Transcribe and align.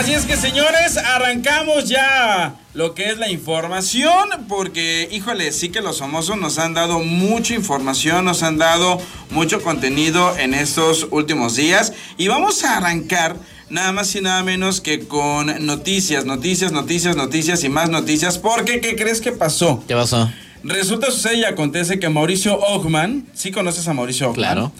Así 0.00 0.14
es 0.14 0.24
que 0.24 0.34
señores, 0.34 0.96
arrancamos 0.96 1.86
ya 1.86 2.54
lo 2.72 2.94
que 2.94 3.10
es 3.10 3.18
la 3.18 3.28
información, 3.28 4.30
porque 4.48 5.06
híjole, 5.12 5.52
sí 5.52 5.68
que 5.68 5.82
los 5.82 5.98
famosos 5.98 6.38
nos 6.38 6.58
han 6.58 6.72
dado 6.72 7.00
mucha 7.00 7.52
información, 7.52 8.24
nos 8.24 8.42
han 8.42 8.56
dado 8.56 8.98
mucho 9.28 9.60
contenido 9.60 10.34
en 10.38 10.54
estos 10.54 11.06
últimos 11.10 11.54
días 11.56 11.92
y 12.16 12.28
vamos 12.28 12.64
a 12.64 12.78
arrancar 12.78 13.36
nada 13.68 13.92
más 13.92 14.14
y 14.14 14.22
nada 14.22 14.42
menos 14.42 14.80
que 14.80 15.00
con 15.00 15.66
noticias, 15.66 16.24
noticias, 16.24 16.72
noticias, 16.72 17.14
noticias 17.14 17.62
y 17.62 17.68
más 17.68 17.90
noticias, 17.90 18.38
porque 18.38 18.80
¿qué 18.80 18.96
crees 18.96 19.20
que 19.20 19.32
pasó? 19.32 19.84
¿Qué 19.86 19.94
pasó? 19.94 20.32
Resulta, 20.64 21.10
sucede 21.10 21.36
y 21.36 21.44
acontece 21.44 22.00
que 22.00 22.08
Mauricio 22.08 22.58
Ogman, 22.58 23.26
¿sí 23.34 23.50
conoces 23.50 23.86
a 23.86 23.92
Mauricio 23.92 24.30
Ogman? 24.30 24.34
Claro. 24.34 24.72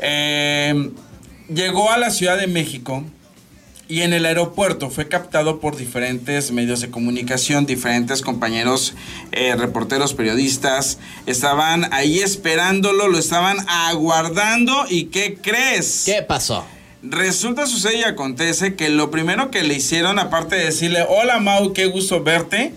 Eh, 0.00 0.92
llegó 1.50 1.92
a 1.92 1.98
la 1.98 2.08
Ciudad 2.08 2.38
de 2.38 2.46
México 2.46 3.04
y 3.88 4.02
en 4.02 4.12
el 4.12 4.26
aeropuerto 4.26 4.90
fue 4.90 5.08
captado 5.08 5.60
por 5.60 5.76
diferentes 5.76 6.50
medios 6.50 6.80
de 6.80 6.90
comunicación, 6.90 7.66
diferentes 7.66 8.20
compañeros, 8.20 8.94
eh, 9.32 9.54
reporteros, 9.56 10.14
periodistas. 10.14 10.98
Estaban 11.26 11.92
ahí 11.92 12.18
esperándolo, 12.18 13.08
lo 13.08 13.18
estaban 13.18 13.58
aguardando 13.68 14.86
y 14.88 15.04
¿qué 15.04 15.38
crees? 15.40 16.02
¿Qué 16.04 16.22
pasó? 16.22 16.66
Resulta, 17.02 17.66
sucede 17.66 17.98
y 17.98 18.02
acontece 18.02 18.74
que 18.74 18.88
lo 18.88 19.10
primero 19.10 19.50
que 19.50 19.62
le 19.62 19.74
hicieron, 19.74 20.18
aparte 20.18 20.56
de 20.56 20.64
decirle, 20.64 21.04
hola 21.08 21.38
Mau, 21.38 21.72
qué 21.72 21.86
gusto 21.86 22.22
verte, 22.22 22.72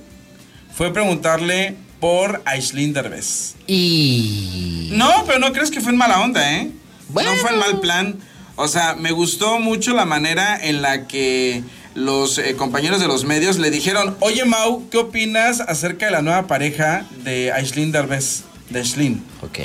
fue 0.75 0.93
preguntarle 0.93 1.75
por 1.99 2.41
Aislinn 2.45 2.93
Derbez. 2.93 3.55
Y... 3.65 4.89
No, 4.91 5.23
pero 5.25 5.39
no 5.39 5.51
crees 5.51 5.71
que 5.71 5.81
fue 5.81 5.91
en 5.91 5.97
mala 5.97 6.21
onda, 6.21 6.57
¿eh? 6.57 6.69
Bueno. 7.09 7.31
No 7.31 7.37
fue 7.37 7.49
en 7.51 7.57
mal 7.57 7.79
plan. 7.79 8.19
O 8.61 8.67
sea, 8.67 8.93
me 8.95 9.11
gustó 9.11 9.57
mucho 9.57 9.93
la 9.93 10.03
manera 10.03 10.59
en 10.61 10.81
la 10.81 11.07
que 11.07 11.63
los 11.95 12.37
eh, 12.37 12.57
compañeros 12.57 12.99
de 12.99 13.07
los 13.07 13.23
medios 13.23 13.57
le 13.57 13.71
dijeron, 13.71 14.17
oye 14.19 14.43
Mau, 14.43 14.89
¿qué 14.89 14.97
opinas 14.97 15.61
acerca 15.61 16.07
de 16.07 16.11
la 16.11 16.21
nueva 16.21 16.45
pareja 16.45 17.05
de 17.23 17.53
Aislinn 17.53 17.93
Derbez? 17.93 18.41
De 18.69 18.79
Aislinn. 18.79 19.23
Ok. 19.41 19.59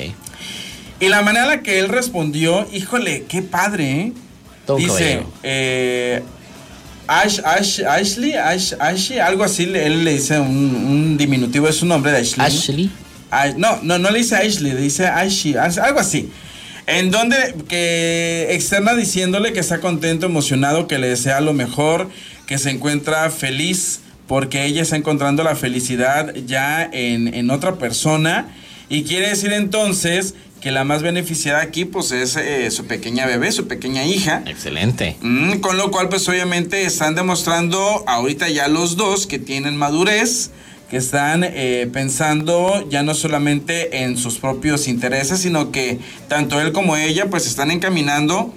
Y 1.01 1.09
la 1.09 1.21
manera 1.23 1.43
en 1.43 1.49
la 1.57 1.61
que 1.61 1.79
él 1.79 1.89
respondió, 1.89 2.65
híjole, 2.71 3.25
qué 3.27 3.41
padre, 3.41 3.91
¿eh? 3.91 4.13
Todo 4.65 4.77
un 4.77 4.83
Dice, 4.83 5.23
eh, 5.43 6.23
Ash, 7.05 7.41
Ash, 7.43 7.81
Ashley, 7.81 8.35
Ash, 8.35 8.75
Ashley, 8.79 9.19
algo 9.19 9.43
así, 9.43 9.63
él 9.63 10.05
le 10.05 10.13
dice 10.13 10.39
un, 10.39 10.47
un 10.47 11.17
diminutivo, 11.17 11.67
es 11.67 11.75
su 11.75 11.85
nombre 11.85 12.13
de 12.13 12.19
Ashley. 12.19 12.45
Ashley. 12.45 12.89
Ay, 13.29 13.55
no, 13.57 13.77
no, 13.81 13.99
no 13.99 14.09
le 14.09 14.19
dice 14.19 14.37
Ashley, 14.37 14.71
le 14.71 14.79
dice 14.79 15.05
Ashley, 15.05 15.57
algo 15.57 15.99
así. 15.99 16.31
En 16.87 17.11
donde 17.11 17.55
que 17.67 18.47
externa 18.51 18.93
diciéndole 18.93 19.53
que 19.53 19.59
está 19.59 19.79
contento, 19.79 20.25
emocionado, 20.25 20.87
que 20.87 20.99
le 20.99 21.07
desea 21.07 21.41
lo 21.41 21.53
mejor, 21.53 22.09
que 22.45 22.57
se 22.57 22.69
encuentra 22.69 23.29
feliz 23.31 24.01
porque 24.27 24.65
ella 24.65 24.81
está 24.81 24.95
encontrando 24.95 25.43
la 25.43 25.55
felicidad 25.55 26.33
ya 26.45 26.87
en, 26.91 27.33
en 27.33 27.49
otra 27.49 27.75
persona 27.75 28.47
y 28.89 29.03
quiere 29.03 29.29
decir 29.29 29.51
entonces 29.53 30.35
que 30.61 30.71
la 30.71 30.83
más 30.83 31.03
beneficiada 31.03 31.61
aquí 31.61 31.85
pues 31.85 32.11
es 32.11 32.35
eh, 32.37 32.71
su 32.71 32.85
pequeña 32.85 33.27
bebé, 33.27 33.51
su 33.51 33.67
pequeña 33.67 34.03
hija. 34.03 34.41
Excelente. 34.47 35.15
Mm, 35.21 35.59
con 35.59 35.77
lo 35.77 35.91
cual, 35.91 36.09
pues 36.09 36.27
obviamente 36.27 36.85
están 36.85 37.13
demostrando 37.13 38.03
ahorita 38.07 38.49
ya 38.49 38.67
los 38.67 38.95
dos 38.95 39.27
que 39.27 39.37
tienen 39.37 39.77
madurez, 39.77 40.49
que 40.89 40.97
están 40.97 41.43
eh, 41.43 41.89
pensando 41.91 42.87
ya 42.89 43.03
no 43.03 43.13
solamente 43.13 44.03
en 44.03 44.17
sus 44.17 44.37
propios 44.37 44.87
intereses, 44.87 45.39
sino 45.39 45.71
que 45.71 45.99
tanto 46.27 46.61
él 46.61 46.71
como 46.71 46.95
ella 46.95 47.29
pues 47.29 47.47
están 47.47 47.71
encaminando 47.71 48.53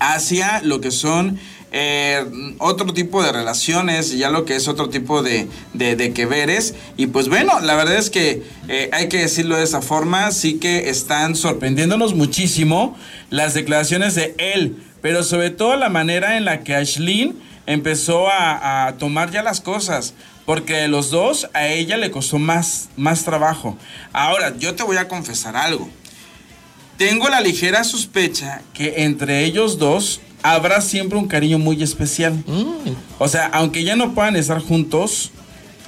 hacia 0.00 0.60
lo 0.62 0.80
que 0.80 0.90
son 0.90 1.38
eh, 1.70 2.24
otro 2.58 2.94
tipo 2.94 3.22
de 3.22 3.30
relaciones, 3.32 4.16
ya 4.16 4.30
lo 4.30 4.44
que 4.44 4.56
es 4.56 4.68
otro 4.68 4.88
tipo 4.88 5.22
de, 5.22 5.48
de, 5.74 5.96
de 5.96 6.12
que 6.12 6.26
veres. 6.26 6.74
Y 6.96 7.08
pues 7.08 7.28
bueno, 7.28 7.60
la 7.60 7.74
verdad 7.74 7.96
es 7.96 8.10
que 8.10 8.42
eh, 8.68 8.88
hay 8.92 9.08
que 9.08 9.18
decirlo 9.18 9.56
de 9.56 9.64
esa 9.64 9.82
forma, 9.82 10.30
sí 10.30 10.54
que 10.54 10.88
están 10.88 11.36
sorprendiéndonos 11.36 12.14
muchísimo 12.14 12.96
las 13.30 13.54
declaraciones 13.54 14.14
de 14.14 14.34
él, 14.38 14.76
pero 15.02 15.22
sobre 15.22 15.50
todo 15.50 15.76
la 15.76 15.88
manera 15.90 16.36
en 16.36 16.44
la 16.44 16.60
que 16.60 16.74
Ashlyn 16.74 17.36
empezó 17.66 18.28
a, 18.28 18.86
a 18.86 18.96
tomar 18.96 19.30
ya 19.30 19.42
las 19.42 19.60
cosas. 19.60 20.14
Porque 20.48 20.72
de 20.76 20.88
los 20.88 21.10
dos 21.10 21.50
a 21.52 21.68
ella 21.68 21.98
le 21.98 22.10
costó 22.10 22.38
más, 22.38 22.88
más 22.96 23.22
trabajo. 23.22 23.76
Ahora, 24.14 24.56
yo 24.56 24.74
te 24.74 24.82
voy 24.82 24.96
a 24.96 25.06
confesar 25.06 25.58
algo. 25.58 25.90
Tengo 26.96 27.28
la 27.28 27.42
ligera 27.42 27.84
sospecha 27.84 28.62
que 28.72 29.04
entre 29.04 29.44
ellos 29.44 29.76
dos 29.78 30.22
habrá 30.42 30.80
siempre 30.80 31.18
un 31.18 31.28
cariño 31.28 31.58
muy 31.58 31.82
especial. 31.82 32.32
Mm, 32.46 32.92
O 33.18 33.28
sea, 33.28 33.48
aunque 33.48 33.84
ya 33.84 33.94
no 33.94 34.14
puedan 34.14 34.36
estar 34.36 34.58
juntos, 34.62 35.32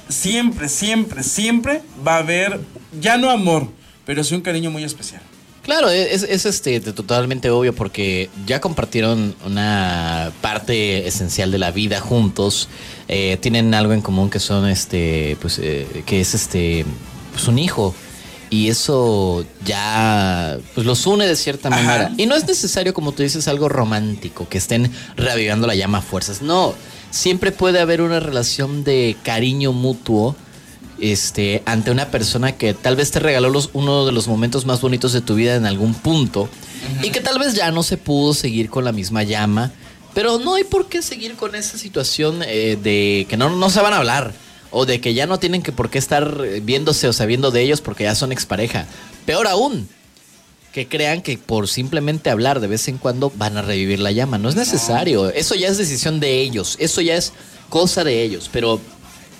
siempre, 0.09 0.69
siempre, 0.69 1.23
siempre 1.23 1.81
va 2.07 2.17
a 2.17 2.19
haber, 2.19 2.59
ya 3.01 3.17
no 3.17 3.31
amor, 3.31 3.67
pero 4.05 4.23
sí 4.23 4.35
un 4.35 4.41
cariño 4.41 4.69
muy 4.69 4.83
especial. 4.83 5.23
Claro, 5.63 5.89
es, 5.89 6.23
es, 6.23 6.45
este 6.45 6.79
totalmente 6.79 7.51
obvio 7.51 7.73
porque 7.73 8.29
ya 8.47 8.59
compartieron 8.59 9.35
una 9.45 10.31
parte 10.41 11.07
esencial 11.07 11.51
de 11.51 11.59
la 11.59 11.71
vida 11.71 11.99
juntos. 11.99 12.67
eh, 13.07 13.37
tienen 13.41 13.73
algo 13.73 13.93
en 13.93 14.01
común 14.01 14.29
que 14.29 14.39
son 14.39 14.67
este, 14.67 15.37
pues, 15.39 15.59
eh, 15.59 16.03
que 16.05 16.21
es 16.21 16.33
este, 16.33 16.85
pues 17.31 17.47
un 17.47 17.59
hijo. 17.59 17.93
Y 18.49 18.67
eso 18.69 19.45
ya 19.63 20.57
pues 20.73 20.85
los 20.85 21.05
une 21.07 21.25
de 21.25 21.35
cierta 21.37 21.69
Ajá. 21.69 21.81
manera. 21.81 22.11
Y 22.17 22.25
no 22.25 22.35
es 22.35 22.45
necesario, 22.45 22.93
como 22.93 23.13
tú 23.13 23.23
dices, 23.23 23.47
algo 23.47 23.69
romántico, 23.69 24.49
que 24.49 24.57
estén 24.57 24.91
reavivando 25.15 25.67
la 25.67 25.75
llama 25.75 25.99
a 25.99 26.01
fuerzas. 26.01 26.41
No, 26.41 26.73
siempre 27.11 27.51
puede 27.51 27.79
haber 27.79 28.01
una 28.01 28.19
relación 28.19 28.83
de 28.83 29.15
cariño 29.23 29.71
mutuo 29.71 30.35
este, 31.01 31.63
ante 31.65 31.91
una 31.91 32.09
persona 32.09 32.53
que 32.53 32.73
tal 32.73 32.95
vez 32.95 33.11
te 33.11 33.19
regaló 33.19 33.49
los, 33.49 33.69
uno 33.73 34.05
de 34.05 34.11
los 34.11 34.27
momentos 34.27 34.65
más 34.65 34.81
bonitos 34.81 35.13
de 35.13 35.21
tu 35.21 35.35
vida 35.35 35.55
en 35.55 35.65
algún 35.65 35.93
punto 35.93 36.49
y 37.03 37.09
que 37.11 37.21
tal 37.21 37.39
vez 37.39 37.53
ya 37.53 37.71
no 37.71 37.83
se 37.83 37.97
pudo 37.97 38.33
seguir 38.33 38.69
con 38.69 38.85
la 38.85 38.91
misma 38.91 39.23
llama, 39.23 39.71
pero 40.13 40.39
no 40.39 40.55
hay 40.55 40.63
por 40.63 40.87
qué 40.87 41.01
seguir 41.01 41.35
con 41.35 41.55
esa 41.55 41.77
situación 41.77 42.41
eh, 42.45 42.77
de 42.81 43.25
que 43.29 43.37
no, 43.37 43.49
no 43.49 43.69
se 43.69 43.81
van 43.81 43.93
a 43.93 43.97
hablar 43.97 44.33
o 44.71 44.85
de 44.85 45.01
que 45.01 45.13
ya 45.13 45.27
no 45.27 45.39
tienen 45.39 45.61
que 45.61 45.71
por 45.71 45.89
qué 45.89 45.97
estar 45.97 46.41
viéndose 46.61 47.07
o 47.07 47.13
sabiendo 47.13 47.51
de 47.51 47.61
ellos 47.61 47.81
porque 47.81 48.05
ya 48.05 48.15
son 48.15 48.31
expareja. 48.31 48.85
Peor 49.25 49.47
aún, 49.47 49.87
que 50.71 50.87
crean 50.87 51.21
que 51.21 51.37
por 51.37 51.67
simplemente 51.67 52.29
hablar 52.29 52.59
de 52.59 52.67
vez 52.67 52.87
en 52.87 52.97
cuando 52.97 53.31
van 53.35 53.57
a 53.57 53.61
revivir 53.61 53.99
la 53.99 54.11
llama. 54.11 54.37
No 54.37 54.49
es 54.49 54.55
necesario. 54.55 55.29
Eso 55.29 55.55
ya 55.55 55.67
es 55.67 55.77
decisión 55.77 56.19
de 56.19 56.41
ellos. 56.41 56.77
Eso 56.79 57.01
ya 57.01 57.15
es 57.15 57.33
cosa 57.69 58.03
de 58.03 58.23
ellos. 58.23 58.49
Pero 58.51 58.79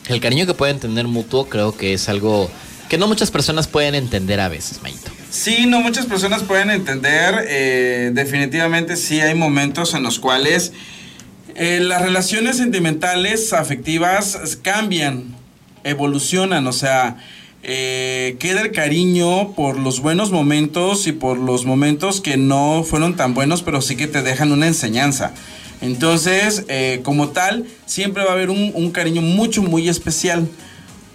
el 0.08 0.20
cariño 0.20 0.46
que 0.46 0.54
pueden 0.54 0.80
tener 0.80 1.08
mutuo 1.08 1.48
creo 1.48 1.76
que 1.76 1.94
es 1.94 2.10
algo 2.10 2.50
que 2.90 2.98
no 2.98 3.08
muchas 3.08 3.32
personas 3.32 3.68
pueden 3.68 3.96
entender 3.96 4.42
a 4.42 4.50
veces, 4.50 4.82
Mayito. 4.84 5.12
Sí, 5.30 5.66
no 5.66 5.80
muchas 5.80 6.06
personas 6.06 6.44
pueden 6.44 6.70
entender. 6.70 7.46
eh, 7.48 8.12
definitivamente 8.14 8.98
sí 8.98 9.22
hay 9.22 9.34
momentos 9.34 9.94
en 9.94 10.04
los 10.04 10.20
cuales 10.20 10.74
eh, 11.56 11.80
las 11.82 12.02
relaciones 12.02 12.58
sentimentales, 12.58 13.54
afectivas, 13.54 14.58
cambian, 14.62 15.36
evolucionan. 15.84 16.68
O 16.68 16.74
sea, 16.74 17.18
eh, 17.64 18.38
queda 18.40 18.62
el 18.62 18.72
cariño 18.72 19.54
por 19.54 19.78
los 19.78 20.00
buenos 20.02 20.32
momentos 20.32 21.08
y 21.08 21.12
por 21.12 21.38
los 21.38 21.66
momentos 21.66 22.22
que 22.22 22.38
no 22.38 22.84
fueron 22.84 23.16
tan 23.16 23.34
buenos, 23.34 23.64
pero 23.64 23.82
sí 23.82 23.96
que 23.96 24.08
te 24.08 24.22
dejan 24.22 24.52
una 24.52 24.68
enseñanza. 24.68 25.34
Entonces, 25.82 26.64
eh, 26.68 27.02
como 27.04 27.30
tal, 27.30 27.66
siempre 27.86 28.24
va 28.24 28.30
a 28.32 28.34
haber 28.34 28.50
un, 28.50 28.92
cariño 28.92 29.22
mucho, 29.22 29.64
muy 29.64 29.90
especial. 29.90 30.48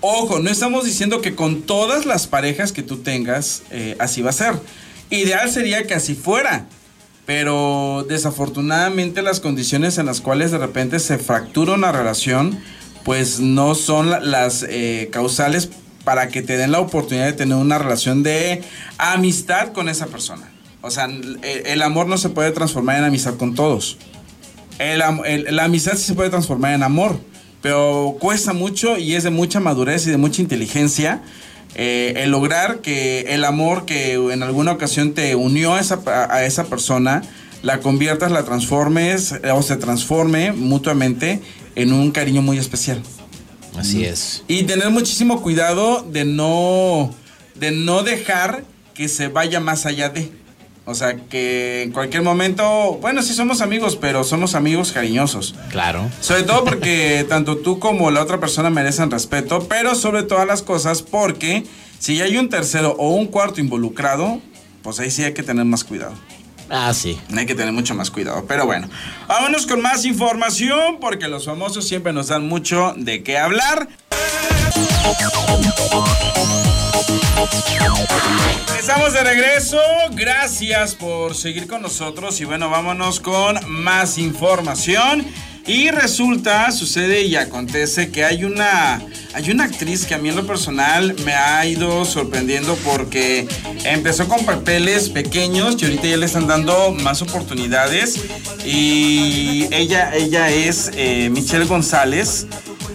Ojo, 0.00 0.41
no 0.41 0.50
estamos 0.50 0.84
diciendo 0.84 1.21
que 1.21 1.34
con 1.34 1.62
todas 1.62 2.04
las 2.04 2.27
parejas 2.27 2.72
que 2.72 2.82
tú 2.82 2.99
tengas 2.99 3.62
eh, 3.71 3.97
así 3.99 4.22
va 4.22 4.31
a 4.31 4.34
ser. 4.34 4.55
Ideal 5.10 5.50
sería 5.50 5.87
que 5.87 5.94
así 5.94 6.15
fuera. 6.15 6.66
Pero 7.26 8.06
desafortunadamente 8.08 9.20
las 9.20 9.41
condiciones 9.41 9.99
en 9.99 10.06
las 10.06 10.20
cuales 10.20 10.52
de 10.52 10.58
repente 10.58 11.00
se 11.00 11.19
fractura 11.19 11.73
una 11.75 11.91
relación, 11.91 12.56
pues 13.05 13.41
no 13.41 13.75
son 13.75 14.11
la- 14.11 14.20
las 14.20 14.64
eh, 14.69 15.08
causales 15.11 15.69
para 16.05 16.29
que 16.29 16.43
te 16.43 16.56
den 16.56 16.70
la 16.70 16.79
oportunidad 16.79 17.26
de 17.26 17.32
tener 17.32 17.56
una 17.56 17.79
relación 17.79 18.23
de 18.23 18.62
amistad 18.99 19.73
con 19.73 19.88
esa 19.88 20.06
persona. 20.06 20.49
O 20.82 20.91
sea, 20.93 21.08
el 21.43 21.82
amor 21.82 22.06
no 22.06 22.17
se 22.17 22.29
puede 22.29 22.52
transformar 22.52 22.99
en 22.99 23.05
amistad 23.05 23.35
con 23.35 23.56
todos. 23.56 23.96
El 24.78 25.02
am- 25.02 25.23
el- 25.25 25.46
la 25.55 25.64
amistad 25.64 25.93
sí 25.96 26.05
se 26.05 26.14
puede 26.14 26.31
transformar 26.31 26.75
en 26.75 26.82
amor, 26.82 27.19
pero 27.62 28.17
cuesta 28.20 28.52
mucho 28.52 28.99
y 28.99 29.14
es 29.14 29.23
de 29.25 29.31
mucha 29.31 29.61
madurez 29.61 30.06
y 30.06 30.11
de 30.11 30.17
mucha 30.17 30.43
inteligencia 30.43 31.23
eh, 31.75 32.14
el 32.25 32.31
lograr 32.31 32.78
que 32.81 33.20
el 33.34 33.44
amor 33.44 33.84
que 33.84 34.14
en 34.14 34.43
alguna 34.43 34.73
ocasión 34.73 35.12
te 35.12 35.34
unió 35.34 35.75
a 35.75 35.81
esa, 35.81 36.00
a 36.31 36.44
esa 36.44 36.64
persona, 36.64 37.23
la 37.62 37.81
conviertas, 37.81 38.31
la 38.32 38.44
transformes 38.44 39.32
eh, 39.32 39.50
o 39.50 39.61
se 39.62 39.76
transforme 39.76 40.52
mutuamente 40.52 41.40
en 41.75 41.93
un 41.93 42.12
cariño 42.12 42.40
muy 42.40 42.56
especial. 42.58 43.02
Así 43.76 44.05
es. 44.06 44.43
Y 44.49 44.62
tener 44.62 44.88
muchísimo 44.90 45.43
cuidado 45.43 46.02
de 46.02 46.25
no, 46.25 47.11
de 47.56 47.72
no 47.72 48.02
dejar 48.02 48.64
que 48.94 49.08
se 49.08 49.29
vaya 49.29 49.61
más 49.61 49.84
allá 49.84 50.08
de. 50.08 50.31
O 50.88 50.94
sea, 50.94 51.17
que 51.17 51.83
en 51.83 51.91
cualquier 51.91 52.23
momento, 52.23 52.99
bueno, 53.00 53.21
sí 53.21 53.35
somos 53.35 53.61
amigos, 53.61 53.97
pero 53.97 54.23
somos 54.23 54.55
amigos 54.55 54.93
cariñosos. 54.93 55.56
Claro. 55.69 56.09
Sobre 56.21 56.44
todo 56.44 56.65
porque 56.65 57.27
tanto 57.29 57.56
tú 57.56 57.81
como 57.81 58.12
la 58.12 58.23
otra 58.23 58.38
persona 58.38 58.71
merecen 58.71 59.11
respeto, 59.11 59.67
pero 59.69 59.97
sobre 59.97 60.23
todas 60.23 60.47
las 60.47 60.62
cosas 60.62 61.03
porque 61.03 61.65
si 61.99 62.23
hay 62.23 62.37
un 62.37 62.49
tercero 62.49 62.94
o 62.99 63.11
un 63.11 63.27
cuarto 63.27 63.61
involucrado, 63.61 64.41
pues 64.83 65.00
ahí 65.00 65.11
sí 65.11 65.25
hay 65.25 65.35
que 65.35 65.43
tener 65.43 65.65
más 65.65 65.83
cuidado. 65.83 66.15
Ah, 66.71 66.94
sí. 66.94 67.19
Hay 67.37 67.47
que 67.47 67.56
tener 67.56 67.73
mucho 67.73 67.97
más 67.97 68.12
cuidado. 68.12 68.44
Pero 68.47 68.65
bueno, 68.65 68.89
vámonos 69.27 69.67
con 69.67 69.82
más 69.82 70.05
información 70.05 70.99
porque 71.00 71.27
los 71.27 71.47
famosos 71.47 71.87
siempre 71.89 72.12
nos 72.12 72.29
dan 72.29 72.47
mucho 72.47 72.94
de 72.97 73.25
qué 73.25 73.39
hablar. 73.39 73.89
Estamos 78.78 79.12
de 79.12 79.25
regreso, 79.25 79.81
gracias 80.12 80.94
por 80.94 81.34
seguir 81.34 81.66
con 81.66 81.82
nosotros 81.82 82.40
y 82.40 82.44
bueno, 82.44 82.70
vámonos 82.70 83.20
con 83.20 83.58
más 83.69 84.19
información. 84.19 85.26
Y 85.66 85.90
resulta, 85.90 86.70
sucede 86.70 87.22
y 87.22 87.34
acontece 87.34 88.12
que 88.12 88.25
hay 88.25 88.44
una, 88.44 89.02
hay 89.34 89.50
una 89.50 89.64
actriz 89.64 90.06
que 90.06 90.14
a 90.14 90.19
mí 90.19 90.28
en 90.28 90.37
lo 90.37 90.46
personal 90.46 91.16
me 91.25 91.34
ha 91.34 91.66
ido 91.66 92.04
sorprendiendo 92.04 92.76
porque 92.84 93.48
empezó 93.84 94.28
con 94.28 94.46
papeles 94.46 95.08
pequeños 95.08 95.75
y 95.82 95.87
ahorita 95.87 96.06
ya 96.06 96.16
le 96.19 96.26
están 96.26 96.46
dando 96.46 96.93
más 96.93 97.20
oportunidades. 97.20 98.20
Y 98.64 99.66
ella, 99.72 100.14
ella 100.14 100.50
es 100.50 100.93
eh, 100.94 101.28
Michelle 101.31 101.64
González 101.64 102.46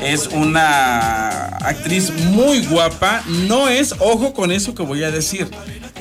es 0.02 0.28
una 0.28 1.30
actriz 1.58 2.12
muy 2.32 2.66
guapa. 2.66 3.24
No 3.48 3.70
es, 3.70 3.96
ojo 4.00 4.34
con 4.34 4.52
eso 4.52 4.76
que 4.76 4.84
voy 4.84 5.04
a 5.04 5.12
decir, 5.12 5.48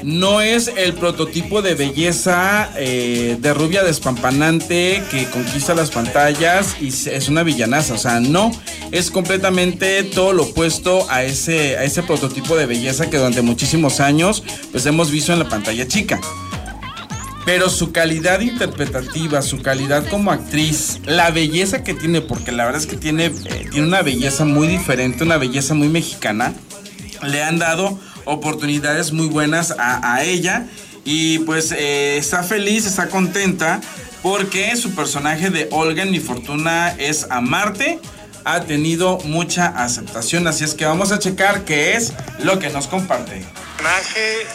no 0.02 0.40
es 0.40 0.68
el 0.76 0.94
prototipo 0.94 1.62
de 1.62 1.74
belleza 1.74 2.70
eh, 2.76 3.36
de 3.38 3.54
rubia 3.54 3.82
despampanante 3.82 5.02
que 5.10 5.26
conquista 5.26 5.74
las 5.74 5.90
pantallas 5.90 6.76
y 6.80 6.88
es 6.88 7.28
una 7.28 7.42
villanaza. 7.42 7.94
O 7.94 7.98
sea, 7.98 8.20
no, 8.20 8.50
es 8.90 9.10
completamente 9.10 10.02
todo 10.04 10.32
lo 10.32 10.44
opuesto 10.44 11.06
a 11.10 11.22
ese, 11.22 11.76
a 11.76 11.84
ese 11.84 12.02
prototipo 12.02 12.56
de 12.56 12.66
belleza 12.66 13.10
que 13.10 13.18
durante 13.18 13.42
muchísimos 13.42 14.00
años 14.00 14.42
pues 14.70 14.86
hemos 14.86 15.10
visto 15.10 15.32
en 15.32 15.40
la 15.40 15.48
pantalla 15.48 15.86
chica. 15.86 16.20
Pero 17.50 17.68
su 17.68 17.90
calidad 17.90 18.38
interpretativa, 18.42 19.42
su 19.42 19.60
calidad 19.60 20.06
como 20.06 20.30
actriz, 20.30 21.00
la 21.04 21.32
belleza 21.32 21.82
que 21.82 21.94
tiene, 21.94 22.20
porque 22.20 22.52
la 22.52 22.64
verdad 22.64 22.80
es 22.80 22.86
que 22.86 22.96
tiene, 22.96 23.26
eh, 23.26 23.66
tiene 23.72 23.88
una 23.88 24.02
belleza 24.02 24.44
muy 24.44 24.68
diferente, 24.68 25.24
una 25.24 25.36
belleza 25.36 25.74
muy 25.74 25.88
mexicana, 25.88 26.54
le 27.24 27.42
han 27.42 27.58
dado 27.58 27.98
oportunidades 28.24 29.10
muy 29.10 29.26
buenas 29.26 29.74
a, 29.76 30.22
ella 30.22 30.68
y 31.04 31.40
pues 31.40 31.72
eh, 31.72 32.18
está 32.18 32.44
feliz, 32.44 32.86
está 32.86 33.08
contenta 33.08 33.80
porque 34.22 34.76
su 34.76 34.94
personaje 34.94 35.50
de 35.50 35.66
Olga 35.72 36.04
en 36.04 36.12
Mi 36.12 36.20
Fortuna 36.20 36.94
es 36.98 37.26
Amarte 37.30 37.98
ha 38.44 38.60
tenido 38.60 39.18
mucha 39.24 39.66
aceptación, 39.66 40.46
así 40.46 40.62
es 40.62 40.74
que 40.74 40.84
vamos 40.84 41.10
a 41.10 41.18
checar 41.18 41.64
qué 41.64 41.96
es 41.96 42.12
lo 42.44 42.60
que 42.60 42.70
nos 42.70 42.86
comparte. 42.86 43.44
Personaje 43.76 44.46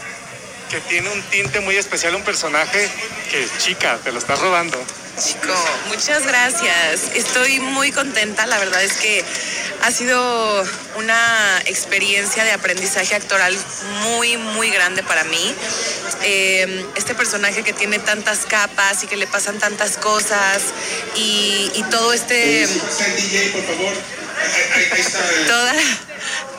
que 0.69 0.79
tiene 0.81 1.09
un 1.09 1.21
tinte 1.23 1.59
muy 1.59 1.75
especial, 1.75 2.15
un 2.15 2.23
personaje 2.23 2.89
que 3.31 3.47
chica, 3.57 3.97
te 4.03 4.11
lo 4.11 4.19
estás 4.19 4.39
robando. 4.39 4.77
Chico, 5.17 5.55
muchas 5.87 6.27
gracias. 6.27 7.11
Estoy 7.15 7.59
muy 7.61 7.91
contenta. 7.93 8.45
La 8.47 8.57
verdad 8.57 8.83
es 8.83 8.93
que 8.93 9.23
ha 9.81 9.91
sido 9.91 10.65
una 10.97 11.61
experiencia 11.65 12.43
de 12.43 12.51
aprendizaje 12.51 13.15
actoral 13.15 13.55
muy, 14.01 14.35
muy 14.35 14.69
grande 14.71 15.03
para 15.03 15.23
mí. 15.23 15.55
Eh, 16.23 16.85
este 16.95 17.15
personaje 17.15 17.63
que 17.63 17.71
tiene 17.71 17.99
tantas 17.99 18.39
capas 18.39 19.03
y 19.03 19.07
que 19.07 19.15
le 19.15 19.25
pasan 19.25 19.57
tantas 19.57 19.95
cosas 19.97 20.63
y, 21.15 21.71
y 21.75 21.83
todo 21.83 22.11
este... 22.11 22.67
por 22.67 23.63
favor. 23.63 24.24
Toda, 25.47 25.73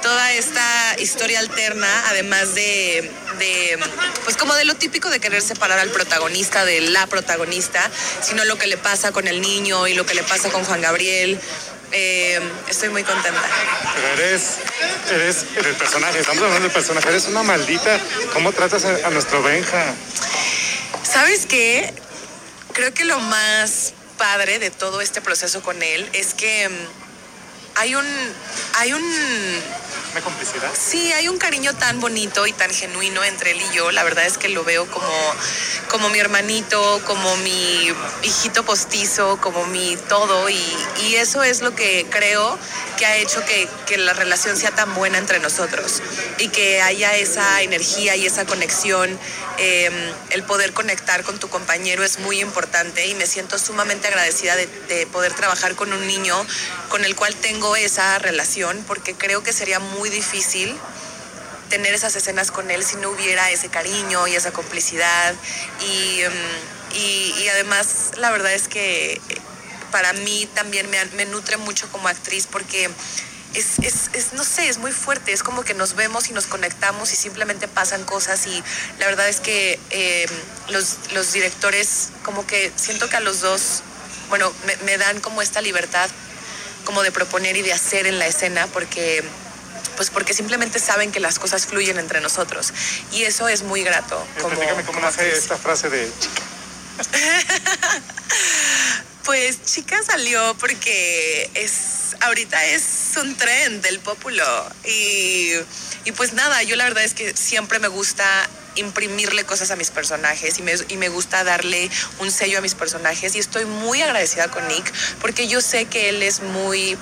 toda 0.03 0.33
esta 0.33 0.97
historia 0.99 1.41
alterna, 1.41 1.89
además 2.09 2.55
de, 2.55 3.11
pues 4.25 4.37
como 4.37 4.55
de 4.55 4.65
lo 4.65 4.75
típico 4.75 5.11
de 5.11 5.21
querer 5.21 5.43
separar 5.43 5.79
al 5.79 5.91
protagonista 5.91 6.65
de 6.65 6.81
la 6.81 7.07
protagonista, 7.07 7.91
sino 8.23 8.45
lo 8.45 8.57
que 8.57 8.67
le 8.67 8.77
pasa 8.77 9.13
con 9.13 9.27
el 9.29 9.41
niño 9.41 9.87
y 9.87 9.95
lo 9.95 10.07
que 10.07 10.15
le 10.15 10.23
pasa 10.23 10.51
con 10.51 10.65
Juan 10.65 10.81
Gabriel. 10.81 11.41
Eh, 11.93 12.41
estoy 12.69 12.89
muy 12.89 13.05
contenta. 13.05 13.43
Pero 13.95 14.23
eres, 14.23 14.43
eres 15.11 15.45
el 15.57 15.75
personaje, 15.77 16.19
estamos 16.19 16.43
hablando 16.43 16.65
del 16.65 16.73
personaje, 16.73 17.09
eres 17.09 17.27
una 17.27 17.43
maldita. 17.43 18.01
¿Cómo 18.33 18.53
tratas 18.53 18.85
a, 18.85 19.07
a 19.07 19.11
nuestro 19.11 19.43
Benja? 19.43 19.95
¿Sabes 21.05 21.47
qué? 21.47 21.95
Creo 22.73 22.93
que 22.93 23.05
lo 23.05 23.19
más 23.21 23.95
padre 24.19 24.59
de 24.59 24.71
todo 24.71 25.01
este 25.01 25.21
proceso 25.21 25.63
con 25.63 25.83
él 25.83 26.09
es 26.13 26.35
que 26.35 26.69
hay 27.77 27.95
un, 27.95 28.07
hay 28.79 28.93
un 28.93 29.03
¿Una 30.17 30.25
complicidad? 30.25 30.73
Sí, 30.73 31.13
hay 31.13 31.29
un 31.29 31.37
cariño 31.37 31.75
tan 31.75 32.01
bonito 32.01 32.47
y 32.47 32.53
tan 32.55 32.71
genuino 32.71 33.23
entre 33.23 33.51
él 33.51 33.61
y 33.61 33.77
yo. 33.77 33.91
La 33.91 34.03
verdad 34.03 34.25
es 34.25 34.39
que 34.39 34.49
lo 34.49 34.65
veo 34.65 34.91
como, 34.91 35.35
como 35.91 36.09
mi 36.09 36.19
hermanito, 36.19 37.03
como 37.05 37.37
mi 37.37 37.93
hijito 38.23 38.65
postizo, 38.65 39.39
como 39.43 39.67
mi 39.67 39.95
todo. 40.09 40.49
Y, 40.49 40.59
y 41.03 41.17
eso 41.17 41.43
es 41.43 41.61
lo 41.61 41.75
que 41.75 42.07
creo 42.09 42.59
que 42.97 43.05
ha 43.05 43.19
hecho 43.19 43.45
que, 43.45 43.69
que, 43.87 43.99
la 43.99 44.15
relación 44.15 44.57
sea 44.57 44.71
tan 44.71 44.95
buena 44.95 45.19
entre 45.19 45.39
nosotros 45.39 46.03
y 46.39 46.49
que 46.49 46.81
haya 46.81 47.15
esa 47.17 47.61
energía 47.61 48.17
y 48.17 48.25
esa 48.25 48.47
conexión. 48.47 49.19
Eh, 49.59 49.91
el 50.31 50.43
poder 50.45 50.73
conectar 50.73 51.25
con 51.25 51.39
tu 51.39 51.49
compañero 51.49 52.05
es 52.05 52.19
muy 52.21 52.41
importante 52.41 53.07
y 53.07 53.15
me 53.15 53.27
siento 53.27 53.59
sumamente 53.59 54.09
agradecida 54.09 54.57
de, 54.57 54.67
de 54.89 55.07
poder 55.07 55.35
trabajar 55.35 55.75
con 55.75 55.93
un 55.93 56.07
niño 56.07 56.47
con 56.89 57.05
el 57.05 57.17
cual 57.17 57.35
tengo 57.35 57.77
esa 57.77 58.19
relación 58.19 58.83
porque 58.87 59.15
creo 59.15 59.43
que 59.43 59.53
sería 59.53 59.79
muy 59.79 60.06
difícil 60.11 60.77
tener 61.69 61.95
esas 61.95 62.15
escenas 62.17 62.51
con 62.51 62.71
él 62.71 62.85
si 62.85 62.97
no 62.97 63.11
hubiera 63.11 63.51
ese 63.51 63.69
cariño 63.69 64.27
y 64.27 64.35
esa 64.35 64.53
complicidad. 64.53 65.35
Y, 65.81 66.25
um, 66.25 66.97
y, 66.97 67.49
además, 67.49 68.13
la 68.17 68.31
verdad 68.31 68.53
es 68.53 68.69
que 68.69 69.21
para 69.91 70.13
mí 70.13 70.49
también 70.55 70.89
me, 70.91 71.05
me 71.17 71.25
nutre 71.27 71.57
mucho 71.57 71.89
como 71.91 72.09
actriz 72.09 72.47
porque 72.51 72.91
es, 73.55 73.79
es, 73.81 74.11
es, 74.13 74.33
no 74.33 74.45
sé, 74.45 74.69
es 74.69 74.79
muy 74.79 74.93
fuerte. 74.93 75.33
Es 75.33 75.43
como 75.43 75.65
que 75.65 75.75
nos 75.75 75.95
vemos 75.95 76.29
y 76.29 76.33
nos 76.33 76.47
conectamos 76.47 77.13
y 77.13 77.17
simplemente 77.17 77.69
pasan 77.69 78.05
cosas. 78.05 78.47
Y 78.47 78.63
la 78.99 79.07
verdad 79.07 79.29
es 79.29 79.41
que 79.41 79.79
eh, 79.91 80.27
los, 80.69 80.97
los 81.13 81.33
directores, 81.33 82.11
como 82.23 82.47
que 82.47 82.73
siento 82.77 83.09
que 83.09 83.17
a 83.17 83.21
los 83.21 83.41
dos, 83.41 83.83
bueno, 84.29 84.53
me, 84.67 84.77
me 84.85 84.99
dan 84.99 85.21
como 85.21 85.43
esta 85.43 85.61
libertad 85.61 86.09
como 86.85 87.03
de 87.03 87.11
proponer 87.11 87.57
y 87.57 87.63
de 87.63 87.73
hacer 87.73 88.07
en 88.07 88.19
la 88.19 88.27
escena 88.29 88.69
porque 88.69 89.25
pues 89.97 90.11
porque 90.11 90.35
simplemente 90.35 90.79
saben 90.79 91.13
que 91.13 91.21
las 91.21 91.39
cosas 91.39 91.67
fluyen 91.67 91.99
entre 91.99 92.21
nosotros. 92.21 92.73
Y 93.13 93.23
eso 93.25 93.49
es 93.49 93.63
muy 93.63 93.83
grato. 93.83 94.25
Como, 94.41 94.55
cómo 94.55 94.87
como 94.87 95.01
nace 95.01 95.31
esta 95.31 95.57
frase 95.57 95.89
de 95.89 96.11
chica. 96.21 96.43
pues 99.25 99.63
chica 99.65 100.01
salió 100.03 100.55
porque 100.59 101.51
es 101.55 101.97
ahorita 102.21 102.65
es 102.67 103.13
un 103.21 103.37
tren 103.37 103.83
del 103.83 103.99
populo 104.01 104.45
y, 104.85 105.53
y, 106.05 106.13
pues 106.13 106.33
nada, 106.33 106.63
yo 106.63 106.77
la 106.77 106.85
verdad 106.85 107.05
es 107.05 107.15
que 107.15 107.37
siempre 107.37 107.79
me 107.79 107.89
gusta 107.89 108.25
imprimirle 108.77 109.45
cosas 109.45 109.71
a 109.71 109.77
mis 109.77 109.91
personajes 109.91 110.59
y 110.59 110.63
me, 110.63 110.75
y 110.89 110.97
me 110.97 111.09
gusta 111.09 111.45
darle 111.45 111.91
un 112.19 112.31
sello 112.31 112.59
a 112.59 112.61
mis 112.61 112.75
personajes 112.75 113.35
y 113.35 113.39
estoy 113.39 113.65
muy 113.65 114.03
agradecida 114.03 114.49
con 114.49 114.67
Nick 114.69 114.93
porque 115.21 115.49
yo 115.49 115.61
sé 115.61 115.87
que 115.87 116.11
él 116.11 116.23
es 116.23 116.41
muy 116.41 116.97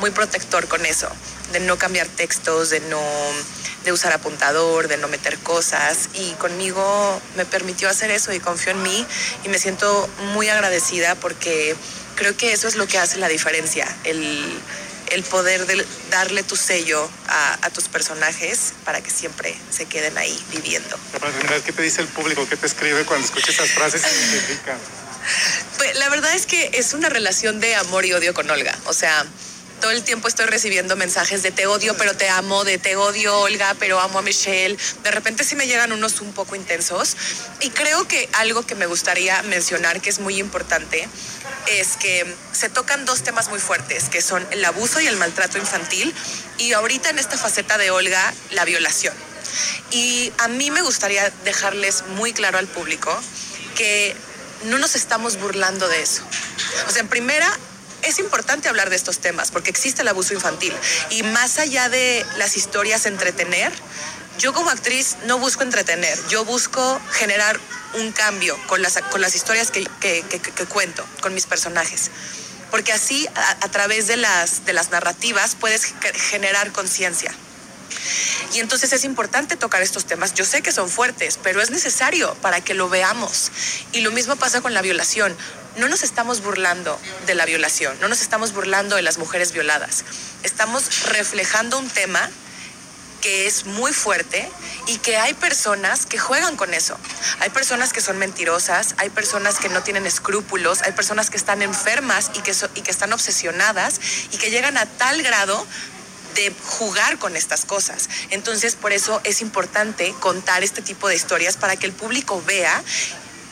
muy 0.00 0.10
protector 0.10 0.66
con 0.66 0.84
eso, 0.86 1.10
de 1.52 1.60
no 1.60 1.78
cambiar 1.78 2.08
textos, 2.08 2.70
de 2.70 2.80
no 2.80 3.00
de 3.84 3.92
usar 3.92 4.12
apuntador, 4.12 4.88
de 4.88 4.96
no 4.98 5.08
meter 5.08 5.38
cosas 5.38 6.10
y 6.14 6.32
conmigo 6.32 7.20
me 7.36 7.46
permitió 7.46 7.88
hacer 7.88 8.10
eso 8.10 8.32
y 8.32 8.40
confió 8.40 8.72
en 8.72 8.82
mí 8.82 9.06
y 9.44 9.48
me 9.48 9.58
siento 9.58 10.08
muy 10.34 10.48
agradecida 10.48 11.14
porque 11.14 11.74
creo 12.14 12.36
que 12.36 12.52
eso 12.52 12.68
es 12.68 12.74
lo 12.74 12.86
que 12.86 12.98
hace 12.98 13.18
la 13.18 13.28
diferencia, 13.28 13.86
el, 14.04 14.60
el 15.10 15.22
poder 15.22 15.66
de 15.66 15.84
darle 16.10 16.42
tu 16.42 16.56
sello 16.56 17.08
a, 17.28 17.58
a, 17.62 17.70
tus 17.70 17.88
personajes 17.88 18.74
para 18.84 19.00
que 19.00 19.10
siempre 19.10 19.56
se 19.70 19.86
queden 19.86 20.18
ahí 20.18 20.38
viviendo. 20.50 20.98
¿Qué 21.64 21.72
te 21.72 21.82
dice 21.82 22.02
el 22.02 22.08
público? 22.08 22.46
¿Qué 22.48 22.56
te 22.56 22.66
escribe 22.66 23.04
cuando 23.06 23.24
escuchas 23.24 23.50
esas 23.50 23.70
frases? 23.70 24.02
Pues 25.78 25.96
la 25.96 26.08
verdad 26.10 26.34
es 26.34 26.44
que 26.46 26.70
es 26.74 26.92
una 26.92 27.08
relación 27.08 27.60
de 27.60 27.74
amor 27.76 28.04
y 28.04 28.12
odio 28.12 28.34
con 28.34 28.50
Olga, 28.50 28.76
o 28.84 28.92
sea 28.92 29.24
todo 29.80 29.90
el 29.90 30.04
tiempo 30.04 30.28
estoy 30.28 30.46
recibiendo 30.46 30.94
mensajes 30.96 31.42
de 31.42 31.50
te 31.50 31.66
odio, 31.66 31.96
pero 31.96 32.14
te 32.16 32.28
amo, 32.28 32.64
de 32.64 32.78
te 32.78 32.96
odio, 32.96 33.38
Olga, 33.40 33.74
pero 33.78 33.98
amo 33.98 34.18
a 34.18 34.22
Michelle. 34.22 34.76
De 35.02 35.10
repente 35.10 35.42
sí 35.42 35.56
me 35.56 35.66
llegan 35.66 35.92
unos 35.92 36.20
un 36.20 36.32
poco 36.32 36.54
intensos. 36.54 37.16
Y 37.60 37.70
creo 37.70 38.06
que 38.06 38.28
algo 38.34 38.64
que 38.64 38.74
me 38.74 38.86
gustaría 38.86 39.42
mencionar, 39.42 40.00
que 40.00 40.10
es 40.10 40.20
muy 40.20 40.38
importante, 40.38 41.08
es 41.66 41.96
que 41.96 42.34
se 42.52 42.68
tocan 42.68 43.04
dos 43.04 43.22
temas 43.22 43.48
muy 43.48 43.58
fuertes, 43.58 44.08
que 44.08 44.22
son 44.22 44.46
el 44.50 44.64
abuso 44.64 45.00
y 45.00 45.06
el 45.06 45.16
maltrato 45.16 45.58
infantil. 45.58 46.14
Y 46.58 46.72
ahorita 46.74 47.10
en 47.10 47.18
esta 47.18 47.38
faceta 47.38 47.78
de 47.78 47.90
Olga, 47.90 48.34
la 48.50 48.64
violación. 48.64 49.14
Y 49.90 50.32
a 50.38 50.48
mí 50.48 50.70
me 50.70 50.82
gustaría 50.82 51.30
dejarles 51.44 52.04
muy 52.16 52.32
claro 52.32 52.58
al 52.58 52.68
público 52.68 53.18
que 53.76 54.14
no 54.64 54.78
nos 54.78 54.94
estamos 54.94 55.38
burlando 55.38 55.88
de 55.88 56.02
eso. 56.02 56.22
O 56.86 56.90
sea, 56.90 57.00
en 57.00 57.08
primera, 57.08 57.58
es 58.02 58.18
importante 58.18 58.68
hablar 58.68 58.90
de 58.90 58.96
estos 58.96 59.18
temas 59.18 59.50
porque 59.50 59.70
existe 59.70 60.02
el 60.02 60.08
abuso 60.08 60.34
infantil 60.34 60.74
y 61.10 61.22
más 61.22 61.58
allá 61.58 61.88
de 61.88 62.24
las 62.36 62.56
historias 62.56 63.06
entretener, 63.06 63.72
yo 64.38 64.52
como 64.52 64.70
actriz 64.70 65.16
no 65.26 65.38
busco 65.38 65.62
entretener, 65.62 66.18
yo 66.28 66.44
busco 66.44 67.00
generar 67.12 67.58
un 67.94 68.12
cambio 68.12 68.58
con 68.66 68.82
las, 68.82 68.98
con 69.10 69.20
las 69.20 69.34
historias 69.34 69.70
que, 69.70 69.84
que, 70.00 70.66
cuento, 70.66 71.04
con 71.20 71.34
mis 71.34 71.46
personajes. 71.46 72.10
Porque 72.70 72.92
así, 72.92 73.26
a, 73.34 73.50
a, 73.64 73.70
través 73.70 74.06
de 74.06 74.16
las, 74.16 74.64
de 74.64 74.72
las 74.72 74.90
narrativas, 74.90 75.56
puedes 75.56 75.92
generar 76.30 76.70
conciencia. 76.72 77.34
Y 78.54 78.60
entonces 78.60 78.92
es 78.92 79.04
importante 79.04 79.56
tocar 79.56 79.82
estos 79.82 80.04
temas. 80.04 80.34
Yo 80.34 80.44
sé 80.44 80.62
que 80.62 80.72
son 80.72 80.88
fuertes, 80.88 81.38
pero 81.42 81.60
es 81.60 81.70
necesario 81.70 82.34
para 82.36 82.60
que 82.60 82.74
lo 82.74 82.88
veamos. 82.88 83.50
Y 83.92 84.00
lo 84.00 84.10
mismo 84.10 84.36
pasa 84.36 84.60
con 84.60 84.74
la 84.74 84.82
violación. 84.82 85.36
No 85.76 85.88
nos 85.88 86.02
estamos 86.02 86.42
burlando 86.42 86.98
de 87.26 87.34
la 87.34 87.46
violación, 87.46 87.96
no 88.00 88.08
nos 88.08 88.22
estamos 88.22 88.52
burlando 88.52 88.96
de 88.96 89.02
las 89.02 89.18
mujeres 89.18 89.52
violadas. 89.52 90.04
Estamos 90.42 91.04
reflejando 91.04 91.78
un 91.78 91.88
tema 91.88 92.28
que 93.20 93.46
es 93.46 93.66
muy 93.66 93.92
fuerte 93.92 94.50
y 94.86 94.98
que 94.98 95.16
hay 95.16 95.34
personas 95.34 96.06
que 96.06 96.18
juegan 96.18 96.56
con 96.56 96.74
eso. 96.74 96.98
Hay 97.40 97.50
personas 97.50 97.92
que 97.92 98.00
son 98.00 98.18
mentirosas, 98.18 98.94
hay 98.96 99.10
personas 99.10 99.58
que 99.58 99.68
no 99.68 99.82
tienen 99.82 100.06
escrúpulos, 100.06 100.82
hay 100.82 100.92
personas 100.92 101.30
que 101.30 101.36
están 101.36 101.62
enfermas 101.62 102.30
y 102.34 102.40
que, 102.40 102.54
y 102.74 102.80
que 102.80 102.90
están 102.90 103.12
obsesionadas 103.12 104.00
y 104.32 104.38
que 104.38 104.50
llegan 104.50 104.76
a 104.76 104.86
tal 104.86 105.22
grado 105.22 105.66
de 106.34 106.52
jugar 106.64 107.18
con 107.18 107.36
estas 107.36 107.64
cosas. 107.64 108.08
Entonces, 108.30 108.76
por 108.76 108.92
eso 108.92 109.20
es 109.24 109.40
importante 109.40 110.14
contar 110.20 110.62
este 110.62 110.82
tipo 110.82 111.08
de 111.08 111.16
historias 111.16 111.56
para 111.56 111.76
que 111.76 111.86
el 111.86 111.92
público 111.92 112.42
vea 112.46 112.82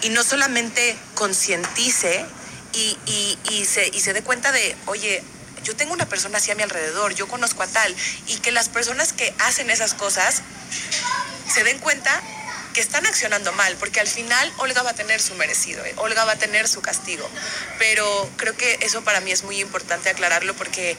y 0.02 0.10
no 0.10 0.22
solamente 0.22 0.96
concientice 1.14 2.24
y, 2.72 3.38
y, 3.50 3.64
se, 3.64 3.88
y 3.88 4.00
se 4.00 4.12
dé 4.12 4.22
cuenta 4.22 4.52
de, 4.52 4.76
oye, 4.86 5.22
yo 5.64 5.74
tengo 5.76 5.92
una 5.92 6.06
persona 6.06 6.38
así 6.38 6.50
a 6.50 6.54
mi 6.54 6.62
alrededor, 6.62 7.14
yo 7.14 7.26
conozco 7.28 7.62
a 7.62 7.66
tal, 7.66 7.94
y 8.26 8.38
que 8.38 8.52
las 8.52 8.68
personas 8.68 9.12
que 9.12 9.34
hacen 9.40 9.70
esas 9.70 9.94
cosas 9.94 10.42
se 11.52 11.64
den 11.64 11.78
cuenta 11.78 12.22
que 12.74 12.80
están 12.80 13.06
accionando 13.06 13.52
mal, 13.54 13.74
porque 13.76 14.00
al 14.00 14.06
final 14.06 14.52
Olga 14.58 14.82
va 14.82 14.90
a 14.90 14.94
tener 14.94 15.20
su 15.20 15.34
merecido, 15.34 15.84
¿eh? 15.84 15.94
Olga 15.96 16.24
va 16.24 16.32
a 16.32 16.36
tener 16.36 16.68
su 16.68 16.80
castigo. 16.80 17.28
Pero 17.78 18.30
creo 18.36 18.56
que 18.56 18.78
eso 18.82 19.02
para 19.02 19.20
mí 19.20 19.32
es 19.32 19.42
muy 19.42 19.60
importante 19.60 20.10
aclararlo 20.10 20.54
porque 20.54 20.96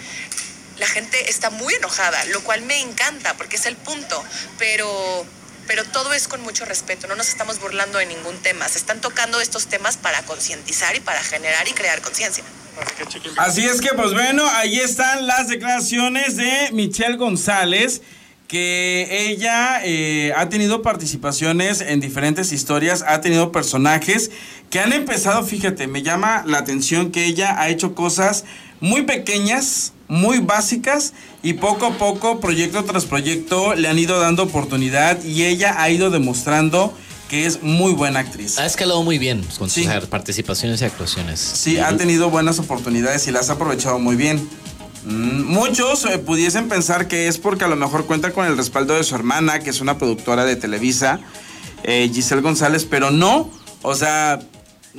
la 0.79 0.87
gente 0.87 1.29
está 1.29 1.49
muy 1.49 1.73
enojada, 1.73 2.23
lo 2.25 2.41
cual 2.43 2.61
me 2.63 2.79
encanta 2.79 3.35
porque 3.35 3.57
es 3.57 3.65
el 3.65 3.75
punto, 3.75 4.23
pero 4.57 5.25
pero 5.67 5.85
todo 5.85 6.13
es 6.13 6.27
con 6.27 6.41
mucho 6.41 6.65
respeto, 6.65 7.05
no 7.05 7.15
nos 7.15 7.29
estamos 7.29 7.59
burlando 7.59 7.99
de 7.99 8.07
ningún 8.07 8.35
tema, 8.37 8.67
se 8.67 8.79
están 8.79 9.01
tocando 9.01 9.39
estos 9.39 9.67
temas 9.67 9.97
para 9.97 10.23
concientizar 10.23 10.95
y 10.95 10.99
para 10.99 11.21
generar 11.21 11.67
y 11.67 11.73
crear 11.73 12.01
conciencia. 12.01 12.43
Así 13.37 13.65
es 13.65 13.79
que, 13.79 13.89
pues 13.89 14.13
bueno, 14.13 14.47
ahí 14.53 14.79
están 14.79 15.27
las 15.27 15.47
declaraciones 15.47 16.37
de 16.37 16.69
Michelle 16.71 17.17
González, 17.17 18.01
que 18.47 19.27
ella 19.29 19.81
eh, 19.83 20.33
ha 20.35 20.49
tenido 20.49 20.81
participaciones 20.81 21.81
en 21.81 21.99
diferentes 21.99 22.51
historias, 22.51 23.03
ha 23.07 23.21
tenido 23.21 23.51
personajes 23.51 24.31
que 24.71 24.79
han 24.79 24.91
empezado, 24.91 25.45
fíjate, 25.45 25.85
me 25.85 26.01
llama 26.01 26.43
la 26.47 26.57
atención 26.57 27.11
que 27.11 27.25
ella 27.25 27.61
ha 27.61 27.69
hecho 27.69 27.93
cosas 27.93 28.45
muy 28.79 29.03
pequeñas, 29.03 29.93
muy 30.09 30.39
básicas 30.39 31.13
y 31.41 31.53
poco 31.53 31.85
a 31.85 31.97
poco, 31.97 32.41
proyecto 32.41 32.83
tras 32.83 33.05
proyecto, 33.05 33.75
le 33.75 33.87
han 33.87 33.97
ido 33.97 34.19
dando 34.19 34.43
oportunidad 34.43 35.23
y 35.23 35.45
ella 35.45 35.75
ha 35.81 35.89
ido 35.89 36.09
demostrando 36.09 36.93
que 37.29 37.45
es 37.45 37.61
muy 37.61 37.93
buena 37.93 38.19
actriz. 38.19 38.57
Ha 38.57 38.65
escalado 38.65 39.03
muy 39.03 39.19
bien 39.19 39.45
con 39.57 39.69
sus 39.69 39.85
participaciones 40.09 40.81
y 40.81 40.85
actuaciones. 40.85 41.39
Sí, 41.39 41.77
ha 41.77 41.95
tenido 41.95 42.29
buenas 42.31 42.59
oportunidades 42.59 43.27
y 43.27 43.31
las 43.31 43.49
ha 43.51 43.53
aprovechado 43.53 43.99
muy 43.99 44.15
bien. 44.15 44.49
Mm, 45.05 45.43
muchos 45.43 46.05
eh, 46.05 46.17
pudiesen 46.17 46.67
pensar 46.67 47.07
que 47.07 47.27
es 47.27 47.37
porque 47.37 47.63
a 47.63 47.67
lo 47.67 47.75
mejor 47.75 48.05
cuenta 48.05 48.31
con 48.31 48.45
el 48.45 48.57
respaldo 48.57 48.95
de 48.95 49.03
su 49.03 49.15
hermana, 49.15 49.59
que 49.59 49.69
es 49.69 49.79
una 49.79 49.97
productora 49.97 50.43
de 50.43 50.55
Televisa, 50.55 51.19
eh, 51.83 52.09
Giselle 52.11 52.41
González, 52.41 52.85
pero 52.89 53.11
no, 53.11 53.49
o 53.83 53.95
sea, 53.95 54.39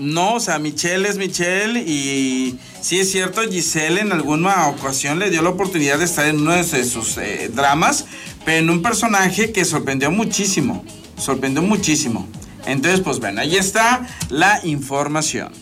no, 0.00 0.35
o 0.35 0.40
sea, 0.40 0.59
Michelle 0.59 1.09
es 1.09 1.16
Michelle 1.16 1.80
y 1.80 2.59
sí 2.80 2.99
es 2.99 3.11
cierto, 3.11 3.42
Giselle 3.42 4.00
en 4.00 4.12
alguna 4.12 4.69
ocasión 4.69 5.19
le 5.19 5.30
dio 5.30 5.42
la 5.42 5.50
oportunidad 5.50 5.99
de 5.99 6.07
estar 6.07 6.26
en 6.26 6.40
uno 6.40 6.52
de 6.54 6.85
sus 6.85 7.19
eh, 7.19 7.50
dramas, 7.54 8.07
pero 8.45 8.59
en 8.59 8.71
un 8.71 8.83
personaje 8.83 9.52
que 9.52 9.64
sorprendió 9.64 10.11
muchísimo, 10.11 10.85
sorprendió 11.16 11.62
muchísimo. 11.62 12.26
Entonces, 12.66 13.00
pues 13.00 13.21
bueno, 13.21 13.40
ahí 13.40 13.57
está 13.57 14.07
la 14.28 14.61
información. 14.64 15.52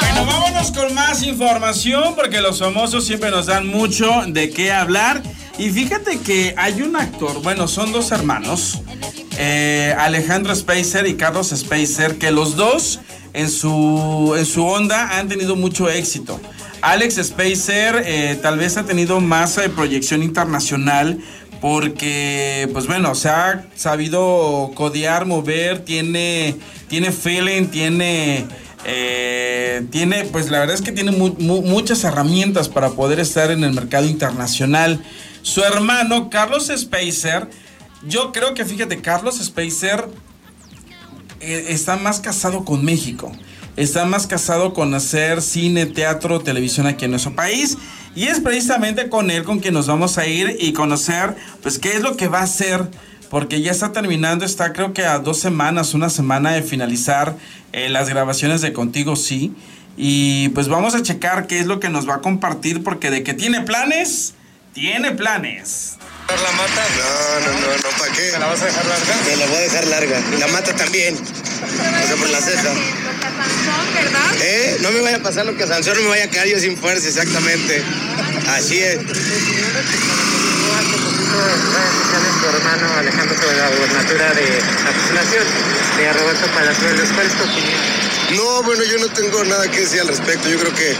Bueno, 0.00 0.26
vámonos 0.26 0.70
con 0.70 0.94
más 0.94 1.22
información 1.24 2.14
porque 2.14 2.40
los 2.40 2.60
famosos 2.60 3.04
siempre 3.04 3.30
nos 3.30 3.46
dan 3.46 3.66
mucho 3.66 4.08
de 4.28 4.50
qué 4.50 4.72
hablar. 4.72 5.22
Y 5.62 5.70
fíjate 5.70 6.18
que 6.18 6.56
hay 6.58 6.82
un 6.82 6.96
actor, 6.96 7.40
bueno, 7.40 7.68
son 7.68 7.92
dos 7.92 8.10
hermanos, 8.10 8.80
eh, 9.38 9.94
Alejandro 9.96 10.52
Spacer 10.56 11.06
y 11.06 11.14
Carlos 11.14 11.50
Spacer, 11.54 12.18
que 12.18 12.32
los 12.32 12.56
dos 12.56 12.98
en 13.32 13.48
su, 13.48 14.34
en 14.36 14.44
su 14.44 14.66
onda 14.66 15.16
han 15.20 15.28
tenido 15.28 15.54
mucho 15.54 15.88
éxito. 15.88 16.40
Alex 16.80 17.14
Spacer 17.22 18.02
eh, 18.04 18.36
tal 18.42 18.58
vez 18.58 18.76
ha 18.76 18.82
tenido 18.82 19.20
más 19.20 19.56
eh, 19.56 19.68
proyección 19.68 20.24
internacional 20.24 21.20
porque, 21.60 22.68
pues 22.72 22.88
bueno, 22.88 23.14
se 23.14 23.28
ha 23.28 23.64
sabido 23.76 24.72
codear, 24.74 25.26
mover, 25.26 25.84
tiene, 25.84 26.56
tiene 26.88 27.12
feeling, 27.12 27.66
tiene, 27.66 28.46
eh, 28.84 29.86
tiene, 29.92 30.24
pues 30.24 30.50
la 30.50 30.58
verdad 30.58 30.74
es 30.74 30.82
que 30.82 30.90
tiene 30.90 31.12
mu 31.12 31.36
mu 31.38 31.62
muchas 31.62 32.02
herramientas 32.02 32.68
para 32.68 32.90
poder 32.90 33.20
estar 33.20 33.52
en 33.52 33.62
el 33.62 33.72
mercado 33.74 34.08
internacional. 34.08 35.00
Su 35.42 35.62
hermano, 35.62 36.30
Carlos 36.30 36.70
Spacer, 36.74 37.48
yo 38.06 38.32
creo 38.32 38.54
que, 38.54 38.64
fíjate, 38.64 39.00
Carlos 39.00 39.38
Spacer 39.42 40.08
eh, 41.40 41.66
está 41.68 41.96
más 41.96 42.20
casado 42.20 42.64
con 42.64 42.84
México. 42.84 43.32
Está 43.76 44.04
más 44.04 44.26
casado 44.26 44.74
con 44.74 44.94
hacer 44.94 45.40
cine, 45.40 45.86
teatro, 45.86 46.40
televisión 46.40 46.86
aquí 46.86 47.06
en 47.06 47.12
nuestro 47.12 47.34
país. 47.34 47.78
Y 48.14 48.24
es 48.24 48.40
precisamente 48.40 49.08
con 49.08 49.30
él 49.30 49.44
con 49.44 49.60
quien 49.60 49.74
nos 49.74 49.86
vamos 49.86 50.18
a 50.18 50.26
ir 50.26 50.56
y 50.60 50.72
conocer, 50.72 51.34
pues, 51.62 51.78
qué 51.78 51.96
es 51.96 52.02
lo 52.02 52.16
que 52.16 52.28
va 52.28 52.40
a 52.40 52.44
hacer. 52.44 52.90
Porque 53.30 53.62
ya 53.62 53.72
está 53.72 53.92
terminando, 53.92 54.44
está 54.44 54.74
creo 54.74 54.92
que 54.92 55.06
a 55.06 55.18
dos 55.18 55.40
semanas, 55.40 55.94
una 55.94 56.10
semana 56.10 56.52
de 56.52 56.62
finalizar 56.62 57.34
eh, 57.72 57.88
las 57.88 58.10
grabaciones 58.10 58.60
de 58.60 58.74
Contigo 58.74 59.16
Sí. 59.16 59.54
Y 59.96 60.50
pues 60.50 60.68
vamos 60.68 60.94
a 60.94 61.02
checar 61.02 61.46
qué 61.46 61.58
es 61.58 61.66
lo 61.66 61.80
que 61.80 61.88
nos 61.88 62.08
va 62.08 62.16
a 62.16 62.20
compartir, 62.20 62.82
porque 62.82 63.10
de 63.10 63.22
que 63.22 63.34
tiene 63.34 63.62
planes, 63.62 64.34
tiene 64.72 65.12
planes. 65.12 65.96
¿La 66.28 66.52
mata? 66.52 66.82
No, 66.96 67.40
no, 67.40 67.60
no, 67.60 67.76
no, 67.76 67.98
¿para 67.98 68.12
qué? 68.12 68.32
¿Me 68.32 68.38
la 68.38 68.46
vas 68.46 68.62
a 68.62 68.66
dejar 68.66 68.86
larga? 68.86 69.14
Me 69.26 69.36
la 69.36 69.46
voy 69.46 69.56
a 69.56 69.60
dejar 69.60 69.86
larga. 69.86 70.22
Y 70.34 70.40
la 70.40 70.46
mata 70.48 70.74
también. 70.74 71.14
O 71.14 72.06
sea, 72.06 72.16
por 72.16 72.30
la 72.30 72.40
ceja. 72.40 72.72
¿verdad? 73.94 74.34
¿Eh? 74.40 74.78
No 74.80 74.90
me 74.92 75.02
vaya 75.02 75.18
a 75.18 75.20
pasar 75.20 75.44
lo 75.44 75.54
que 75.56 75.64
a 75.64 75.66
Sansón, 75.66 75.96
no 75.96 76.02
me 76.04 76.08
vaya 76.08 76.24
a 76.24 76.30
caer 76.30 76.48
yo 76.48 76.58
sin 76.58 76.76
fuerza, 76.78 77.06
exactamente. 77.06 77.82
Así 78.48 78.80
es. 78.80 78.98
tu 82.42 82.48
hermano 82.48 82.94
Alejandro 82.98 83.36
sobre 83.40 83.56
la 83.56 83.68
gubernatura 83.68 84.34
de 84.34 84.48
la 84.84 84.92
postulación 84.92 85.44
de 85.98 86.12
Roberto 86.12 86.46
Palazuelos. 86.54 87.08
¿Cuál 87.14 87.26
es 87.26 87.32
tu 87.34 87.44
opinión? 87.44 87.80
No, 88.36 88.62
bueno, 88.62 88.82
yo 88.84 88.98
no 88.98 89.08
tengo 89.08 89.44
nada 89.44 89.70
que 89.70 89.80
decir 89.80 90.00
al 90.00 90.08
respecto. 90.08 90.48
Yo 90.48 90.58
creo 90.58 90.74
que 90.74 90.96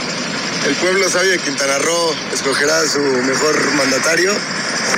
el 0.67 0.75
pueblo 0.77 1.09
sabio 1.09 1.33
de 1.33 1.39
Quintana 1.39 1.79
Roo 1.79 2.15
escogerá 2.33 2.79
a 2.79 2.87
su 2.87 3.01
mejor 3.01 3.73
mandatario. 3.75 4.33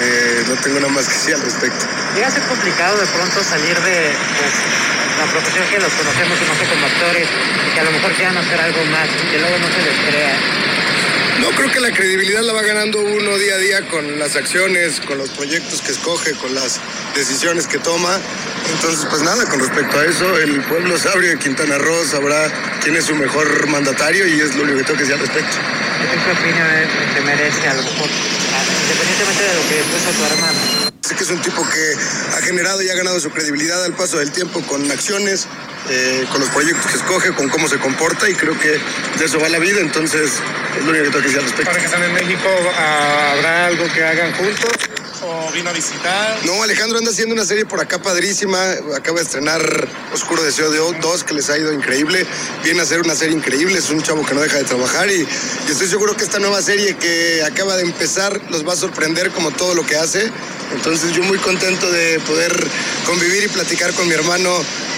Eh, 0.00 0.44
no 0.48 0.56
tengo 0.56 0.80
nada 0.80 0.92
más 0.92 1.06
que 1.08 1.14
decir 1.14 1.34
al 1.34 1.42
respecto. 1.42 1.86
Llega 2.14 2.26
a 2.26 2.30
ser 2.30 2.42
complicado 2.42 2.98
de 2.98 3.06
pronto 3.06 3.42
salir 3.42 3.78
de 3.80 4.12
pues, 4.38 4.52
la 5.18 5.26
profesión 5.30 5.66
que 5.68 5.78
los 5.78 5.92
conocemos 5.92 6.38
y 6.40 6.44
no 6.44 6.54
sé 6.54 6.66
como 6.66 6.86
actores, 6.86 7.28
que 7.72 7.80
a 7.80 7.84
lo 7.84 7.90
mejor 7.92 8.12
quieran 8.12 8.36
hacer 8.36 8.60
algo 8.60 8.84
más 8.86 9.08
y 9.08 9.30
que 9.30 9.38
luego 9.38 9.58
no 9.58 9.66
se 9.68 9.82
les 9.82 9.96
crea. 10.08 10.36
No, 11.40 11.50
creo 11.50 11.70
que 11.70 11.80
la 11.80 11.92
credibilidad 11.92 12.42
la 12.42 12.52
va 12.52 12.62
ganando 12.62 13.00
uno 13.00 13.36
día 13.38 13.54
a 13.54 13.58
día 13.58 13.88
con 13.88 14.18
las 14.18 14.36
acciones, 14.36 15.00
con 15.00 15.18
los 15.18 15.30
proyectos 15.30 15.82
que 15.82 15.92
escoge, 15.92 16.32
con 16.34 16.54
las 16.54 16.80
decisiones 17.14 17.66
que 17.66 17.78
toma. 17.78 18.20
Entonces, 18.70 19.06
pues 19.08 19.22
nada, 19.22 19.44
con 19.46 19.60
respecto 19.60 19.98
a 19.98 20.04
eso, 20.04 20.38
el 20.38 20.60
pueblo 20.62 20.98
sabio 20.98 21.30
de 21.30 21.38
Quintana 21.38 21.78
Roo 21.78 22.04
sabrá 22.04 22.50
quién 22.82 22.96
es 22.96 23.04
su 23.04 23.14
mejor 23.14 23.66
mandatario 23.68 24.26
y 24.26 24.40
es 24.40 24.54
lo 24.56 24.64
único 24.64 24.78
que 24.78 24.84
tengo 24.84 24.98
que 24.98 25.04
decir 25.04 25.14
al 25.14 25.20
respecto. 25.20 25.56
¿Qué 26.04 26.30
opinión 26.30 26.66
te 27.14 27.20
merece 27.22 27.68
a 27.68 27.74
lo 27.74 27.82
mejor, 27.82 28.08
independientemente 28.82 29.42
de 29.42 29.54
lo 29.54 29.68
que 29.68 29.74
puso 29.90 30.10
tu 30.10 30.24
hermano? 30.24 30.58
Sé 31.00 31.14
que 31.14 31.24
es 31.24 31.30
un 31.30 31.42
tipo 31.42 31.62
que 31.68 31.94
ha 32.36 32.40
generado 32.40 32.82
y 32.82 32.88
ha 32.88 32.94
ganado 32.94 33.20
su 33.20 33.30
credibilidad 33.30 33.84
al 33.84 33.92
paso 33.92 34.18
del 34.18 34.32
tiempo 34.32 34.62
con 34.62 34.90
acciones, 34.90 35.46
eh, 35.90 36.26
con 36.32 36.40
los 36.40 36.48
proyectos 36.50 36.86
que 36.90 36.96
escoge, 36.96 37.32
con 37.32 37.48
cómo 37.50 37.68
se 37.68 37.78
comporta 37.78 38.28
y 38.28 38.34
creo 38.34 38.58
que 38.58 38.80
de 39.18 39.24
eso 39.24 39.38
va 39.38 39.48
la 39.50 39.58
vida, 39.58 39.80
entonces 39.80 40.30
es 40.78 40.84
lo 40.84 40.90
único 40.90 41.04
que 41.04 41.10
tengo 41.10 41.22
que 41.22 41.28
decir 41.28 41.38
al 41.38 41.44
respecto. 41.44 41.70
Ahora 41.70 41.80
que 41.80 41.86
están 41.86 42.02
en 42.02 42.12
México, 42.14 42.48
¿habrá 42.78 43.66
algo 43.66 43.84
que 43.92 44.04
hagan 44.04 44.32
juntos? 44.32 44.70
¿O 45.26 45.50
vino 45.52 45.70
a 45.70 45.72
visitar? 45.72 46.44
No, 46.44 46.62
Alejandro 46.62 46.98
anda 46.98 47.10
haciendo 47.10 47.34
una 47.34 47.46
serie 47.46 47.64
por 47.64 47.80
acá 47.80 47.98
padrísima. 47.98 48.58
Acaba 48.94 49.18
de 49.18 49.24
estrenar 49.24 49.88
Oscuro 50.12 50.42
Deseo 50.42 50.70
de 50.70 50.78
2, 50.78 51.24
que 51.24 51.32
les 51.32 51.48
ha 51.48 51.56
ido 51.56 51.72
increíble. 51.72 52.26
Viene 52.62 52.80
a 52.80 52.82
hacer 52.82 53.00
una 53.00 53.14
serie 53.14 53.34
increíble. 53.34 53.78
Es 53.78 53.88
un 53.88 54.02
chavo 54.02 54.24
que 54.26 54.34
no 54.34 54.42
deja 54.42 54.58
de 54.58 54.64
trabajar. 54.64 55.10
Y, 55.10 55.20
y 55.22 55.70
estoy 55.70 55.88
seguro 55.88 56.14
que 56.14 56.24
esta 56.24 56.38
nueva 56.40 56.60
serie 56.60 56.96
que 56.96 57.42
acaba 57.42 57.76
de 57.76 57.84
empezar 57.84 58.38
los 58.50 58.68
va 58.68 58.74
a 58.74 58.76
sorprender 58.76 59.30
como 59.30 59.50
todo 59.50 59.74
lo 59.74 59.86
que 59.86 59.96
hace. 59.96 60.30
Entonces, 60.74 61.12
yo 61.12 61.22
muy 61.22 61.38
contento 61.38 61.90
de 61.90 62.20
poder 62.20 62.52
convivir 63.06 63.44
y 63.44 63.48
platicar 63.48 63.94
con 63.94 64.06
mi 64.06 64.12
hermano 64.12 64.50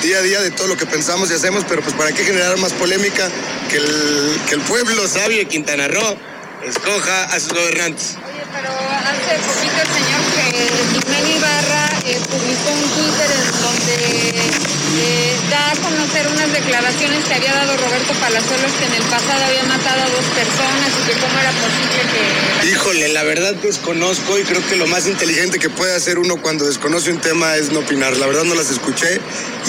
día 0.02 0.18
a 0.18 0.22
día 0.22 0.40
de 0.40 0.50
todo 0.50 0.66
lo 0.66 0.76
que 0.76 0.86
pensamos 0.86 1.30
y 1.30 1.34
hacemos. 1.34 1.64
Pero, 1.68 1.82
pues, 1.82 1.94
¿para 1.94 2.10
qué 2.10 2.24
generar 2.24 2.58
más 2.58 2.72
polémica? 2.72 3.28
Que 3.70 3.76
el, 3.76 4.40
que 4.48 4.56
el 4.56 4.60
pueblo 4.62 5.06
sabio 5.06 5.38
de 5.38 5.46
Quintana 5.46 5.86
Roo 5.86 6.16
escoja 6.64 7.24
a 7.24 7.38
sus 7.38 7.52
gobernantes. 7.52 8.16
Pero 8.56 8.72
hace 8.72 9.36
poquito 9.44 9.82
el 9.82 9.90
señor 9.92 10.22
que 10.32 10.46
Jimena 10.92 11.28
Ibarra 11.28 11.88
eh, 12.06 12.18
publicó 12.30 12.72
un 12.72 12.88
Twitter 12.96 13.30
en 13.36 13.48
donde 13.60 14.85
eh, 14.98 15.36
da 15.50 15.72
a 15.72 15.76
conocer 15.76 16.26
unas 16.28 16.52
declaraciones 16.52 17.24
que 17.24 17.34
había 17.34 17.54
dado 17.54 17.76
Roberto 17.76 18.12
Palazuelos 18.14 18.72
que 18.78 18.84
en 18.86 18.94
el 18.94 19.02
pasado 19.10 19.44
había 19.44 19.62
matado 19.64 20.02
a 20.02 20.08
dos 20.08 20.24
personas 20.34 20.90
y 21.00 21.06
que 21.06 21.20
cómo 21.20 21.38
era 21.38 21.52
posible 21.52 22.00
que... 22.12 22.68
Híjole, 22.68 23.08
la 23.08 23.22
verdad 23.22 23.54
desconozco 23.54 24.38
y 24.38 24.42
creo 24.42 24.66
que 24.66 24.76
lo 24.76 24.86
más 24.86 25.06
inteligente 25.06 25.58
que 25.58 25.68
puede 25.68 25.94
hacer 25.94 26.18
uno 26.18 26.40
cuando 26.40 26.64
desconoce 26.64 27.10
un 27.10 27.20
tema 27.20 27.56
es 27.56 27.70
no 27.70 27.80
opinar. 27.80 28.16
La 28.16 28.26
verdad 28.26 28.44
no 28.44 28.54
las 28.54 28.70
escuché 28.70 29.20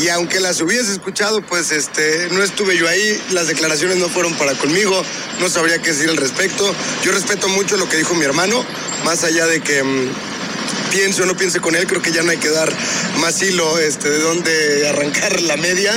y 0.02 0.10
aunque 0.10 0.40
las 0.40 0.62
hubiese 0.62 0.92
escuchado, 0.94 1.42
pues 1.42 1.72
este, 1.72 2.30
no 2.32 2.42
estuve 2.42 2.78
yo 2.78 2.88
ahí, 2.88 3.22
las 3.32 3.48
declaraciones 3.48 3.98
no 3.98 4.10
fueron 4.10 4.34
para 4.36 4.54
conmigo, 4.54 5.04
no 5.40 5.50
sabría 5.50 5.80
qué 5.80 5.92
decir 5.92 6.10
al 6.10 6.18
respecto. 6.18 6.74
Yo 7.04 7.12
respeto 7.12 7.48
mucho 7.50 7.78
lo 7.78 7.90
que 7.90 7.98
dijo 7.98 8.14
mi 8.16 8.26
hermano, 8.26 8.64
más 9.04 9.24
allá 9.24 9.46
de 9.46 9.62
que 9.62 9.84
mm, 9.84 10.10
piense 10.92 11.24
o 11.24 11.26
no 11.26 11.36
piense 11.36 11.60
con 11.60 11.76
él, 11.76 11.88
creo 11.88 12.02
que 12.02 12.12
ya 12.12 12.24
no 12.24 12.32
hay 12.32 12.38
que 12.38 12.50
dar 12.50 12.72
más 13.20 13.42
hilo 13.42 13.80
este, 13.80 14.10
de 14.10 14.20
dónde 14.20 14.88
arrancar 14.88 15.42
la 15.42 15.58
media. 15.58 15.92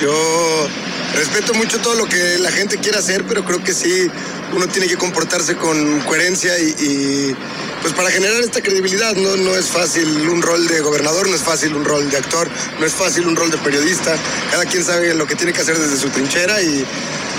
Yo 0.00 0.68
respeto 1.14 1.54
mucho 1.54 1.78
todo 1.78 1.94
lo 1.94 2.06
que 2.06 2.38
la 2.38 2.50
gente 2.50 2.78
quiera 2.78 2.98
hacer, 2.98 3.24
pero 3.26 3.44
creo 3.44 3.62
que 3.62 3.72
sí 3.72 4.10
uno 4.54 4.68
tiene 4.68 4.86
que 4.86 4.96
comportarse 4.96 5.56
con 5.56 6.00
coherencia 6.00 6.58
y, 6.58 6.74
y, 6.78 7.36
pues 7.82 7.94
para 7.94 8.10
generar 8.10 8.40
esta 8.42 8.60
credibilidad 8.60 9.14
no, 9.14 9.36
no 9.36 9.56
es 9.56 9.66
fácil 9.66 10.28
un 10.28 10.42
rol 10.42 10.66
de 10.66 10.80
gobernador, 10.80 11.28
no 11.28 11.34
es 11.34 11.42
fácil 11.42 11.74
un 11.74 11.84
rol 11.84 12.08
de 12.10 12.16
actor, 12.16 12.48
no 12.78 12.86
es 12.86 12.92
fácil 12.92 13.26
un 13.26 13.36
rol 13.36 13.50
de 13.50 13.58
periodista. 13.58 14.16
Cada 14.50 14.64
quien 14.64 14.84
sabe 14.84 15.14
lo 15.14 15.26
que 15.26 15.34
tiene 15.34 15.52
que 15.52 15.62
hacer 15.62 15.78
desde 15.78 15.96
su 15.96 16.08
trinchera 16.10 16.60
y, 16.62 16.84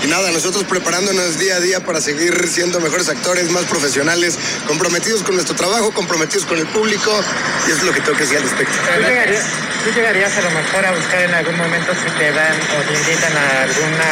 y 0.04 0.06
nada, 0.06 0.30
nosotros 0.30 0.64
preparándonos 0.64 1.38
día 1.38 1.56
a 1.56 1.60
día 1.60 1.80
para 1.80 2.00
seguir 2.00 2.46
siendo 2.48 2.80
mejores 2.80 3.08
actores, 3.08 3.50
más 3.50 3.64
profesionales, 3.64 4.38
comprometidos 4.66 5.22
con 5.22 5.34
nuestro 5.34 5.56
trabajo, 5.56 5.92
comprometidos 5.92 6.46
con 6.46 6.58
el 6.58 6.66
público 6.66 7.10
y 7.66 7.70
eso 7.70 7.78
es 7.80 7.84
lo 7.84 7.92
que 7.92 8.00
tengo 8.00 8.16
que 8.16 8.24
decir 8.24 8.38
al 8.38 8.44
respecto. 8.44 8.74
¿Tú 8.74 9.02
llegarías, 9.02 9.44
tú 9.84 9.90
llegarías 9.94 10.36
a 10.36 10.42
lo 10.42 10.50
mejor 10.50 10.86
a 10.86 10.92
buscar 10.92 11.22
en 11.22 11.34
algún 11.34 11.56
momento 11.56 11.92
si 11.94 12.18
te 12.18 12.32
dan 12.32 12.54
o 12.54 12.82
te 12.86 12.98
invitan 12.98 13.36
a 13.36 13.62
alguna, 13.62 14.04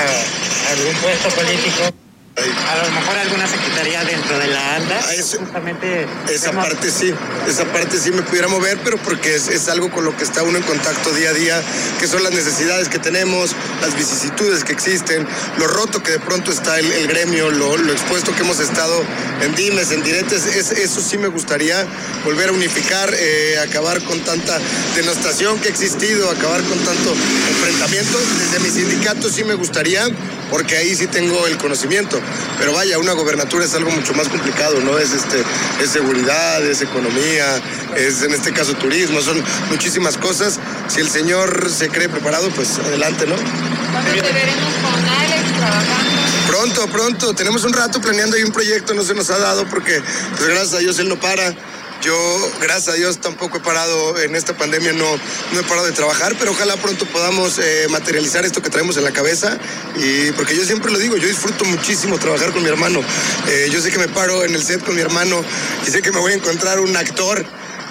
a 0.68 0.72
algún 0.72 0.94
puesto 1.02 1.28
político? 1.30 2.05
A 2.38 2.84
lo 2.86 2.90
mejor 2.92 3.16
alguna 3.16 3.46
secretaría 3.46 4.04
dentro 4.04 4.38
de 4.38 4.46
la 4.48 4.76
ANDA, 4.76 5.00
Ah, 5.02 5.14
eso- 5.14 5.38
justamente... 5.38 6.06
Esa 6.28 6.50
hemos- 6.50 6.66
parte 6.66 6.90
sí, 6.90 7.14
esa 7.48 7.64
parte 7.72 7.98
sí 7.98 8.10
me 8.10 8.20
pudiera 8.20 8.46
mover, 8.46 8.78
pero 8.84 8.98
porque 8.98 9.36
es, 9.36 9.48
es 9.48 9.68
algo 9.68 9.90
con 9.90 10.04
lo 10.04 10.14
que 10.14 10.24
está 10.24 10.42
uno 10.42 10.58
en 10.58 10.64
contacto 10.64 11.12
día 11.14 11.30
a 11.30 11.32
día, 11.32 11.62
que 11.98 12.06
son 12.06 12.22
las 12.22 12.32
necesidades 12.34 12.90
que 12.90 12.98
tenemos, 12.98 13.52
las 13.80 13.96
vicisitudes 13.96 14.64
que 14.64 14.72
existen, 14.74 15.26
lo 15.56 15.66
roto 15.66 16.02
que 16.02 16.12
de 16.12 16.18
pronto 16.18 16.52
está 16.52 16.78
el, 16.78 16.92
el 16.92 17.06
gremio, 17.08 17.50
lo, 17.50 17.78
lo 17.78 17.92
expuesto 17.92 18.34
que 18.36 18.42
hemos 18.42 18.60
estado 18.60 19.02
en 19.40 19.54
dimes, 19.54 19.90
en 19.92 20.02
diretes, 20.02 20.44
es- 20.44 20.72
eso 20.72 21.00
sí 21.00 21.16
me 21.16 21.28
gustaría 21.28 21.86
volver 22.26 22.50
a 22.50 22.52
unificar, 22.52 23.14
eh, 23.18 23.58
acabar 23.66 24.02
con 24.02 24.20
tanta 24.20 24.58
denostación 24.94 25.58
que 25.58 25.68
ha 25.68 25.70
existido, 25.70 26.30
acabar 26.30 26.60
con 26.64 26.78
tanto 26.80 27.14
enfrentamiento. 27.48 28.18
Desde 28.40 28.58
mi 28.60 28.70
sindicato 28.70 29.30
sí 29.30 29.42
me 29.44 29.54
gustaría, 29.54 30.06
porque 30.50 30.76
ahí 30.76 30.94
sí 30.94 31.06
tengo 31.06 31.46
el 31.46 31.56
conocimiento. 31.58 32.20
Pero 32.58 32.72
vaya, 32.72 32.98
una 32.98 33.12
gobernatura 33.12 33.64
es 33.64 33.74
algo 33.74 33.90
mucho 33.90 34.14
más 34.14 34.28
complicado, 34.28 34.80
¿no? 34.80 34.98
Es 34.98 35.12
este, 35.12 35.42
es 35.82 35.90
seguridad, 35.90 36.64
es 36.64 36.82
economía, 36.82 37.60
es 37.96 38.22
en 38.22 38.34
este 38.34 38.52
caso 38.52 38.74
turismo, 38.74 39.20
son 39.20 39.42
muchísimas 39.70 40.16
cosas. 40.16 40.58
Si 40.88 41.00
el 41.00 41.08
señor 41.08 41.70
se 41.70 41.88
cree 41.88 42.08
preparado, 42.08 42.48
pues 42.50 42.78
adelante, 42.78 43.26
¿no? 43.26 43.36
¿Cuándo 43.36 44.12
te 44.12 44.32
veremos 44.32 44.72
con 44.82 45.08
Alex 45.08 45.56
trabajando? 45.56 46.16
Pronto, 46.46 46.86
pronto. 46.88 47.34
Tenemos 47.34 47.64
un 47.64 47.72
rato 47.72 48.00
planeando 48.00 48.36
ahí 48.36 48.42
un 48.42 48.52
proyecto, 48.52 48.94
no 48.94 49.02
se 49.02 49.14
nos 49.14 49.30
ha 49.30 49.38
dado 49.38 49.66
porque, 49.66 50.00
pues 50.36 50.48
gracias 50.48 50.74
a 50.74 50.78
Dios, 50.78 50.98
él 50.98 51.08
no 51.08 51.18
para. 51.18 51.54
Yo, 52.02 52.52
gracias 52.60 52.88
a 52.88 52.92
Dios, 52.92 53.20
tampoco 53.20 53.56
he 53.56 53.60
parado 53.60 54.20
en 54.20 54.36
esta 54.36 54.56
pandemia, 54.56 54.92
no, 54.92 55.16
no 55.52 55.60
he 55.60 55.62
parado 55.64 55.86
de 55.86 55.92
trabajar, 55.92 56.36
pero 56.38 56.52
ojalá 56.52 56.76
pronto 56.76 57.06
podamos 57.06 57.58
eh, 57.58 57.86
materializar 57.90 58.44
esto 58.44 58.62
que 58.62 58.70
traemos 58.70 58.96
en 58.96 59.04
la 59.04 59.12
cabeza. 59.12 59.58
Y 59.96 60.30
porque 60.32 60.54
yo 60.54 60.64
siempre 60.64 60.92
lo 60.92 60.98
digo, 60.98 61.16
yo 61.16 61.26
disfruto 61.26 61.64
muchísimo 61.64 62.18
trabajar 62.18 62.52
con 62.52 62.62
mi 62.62 62.68
hermano. 62.68 63.00
Eh, 63.48 63.68
yo 63.72 63.80
sé 63.80 63.90
que 63.90 63.98
me 63.98 64.08
paro 64.08 64.44
en 64.44 64.54
el 64.54 64.62
set 64.62 64.84
con 64.84 64.94
mi 64.94 65.00
hermano 65.00 65.42
y 65.86 65.90
sé 65.90 66.02
que 66.02 66.12
me 66.12 66.20
voy 66.20 66.32
a 66.32 66.36
encontrar 66.36 66.80
un 66.80 66.96
actor 66.96 67.44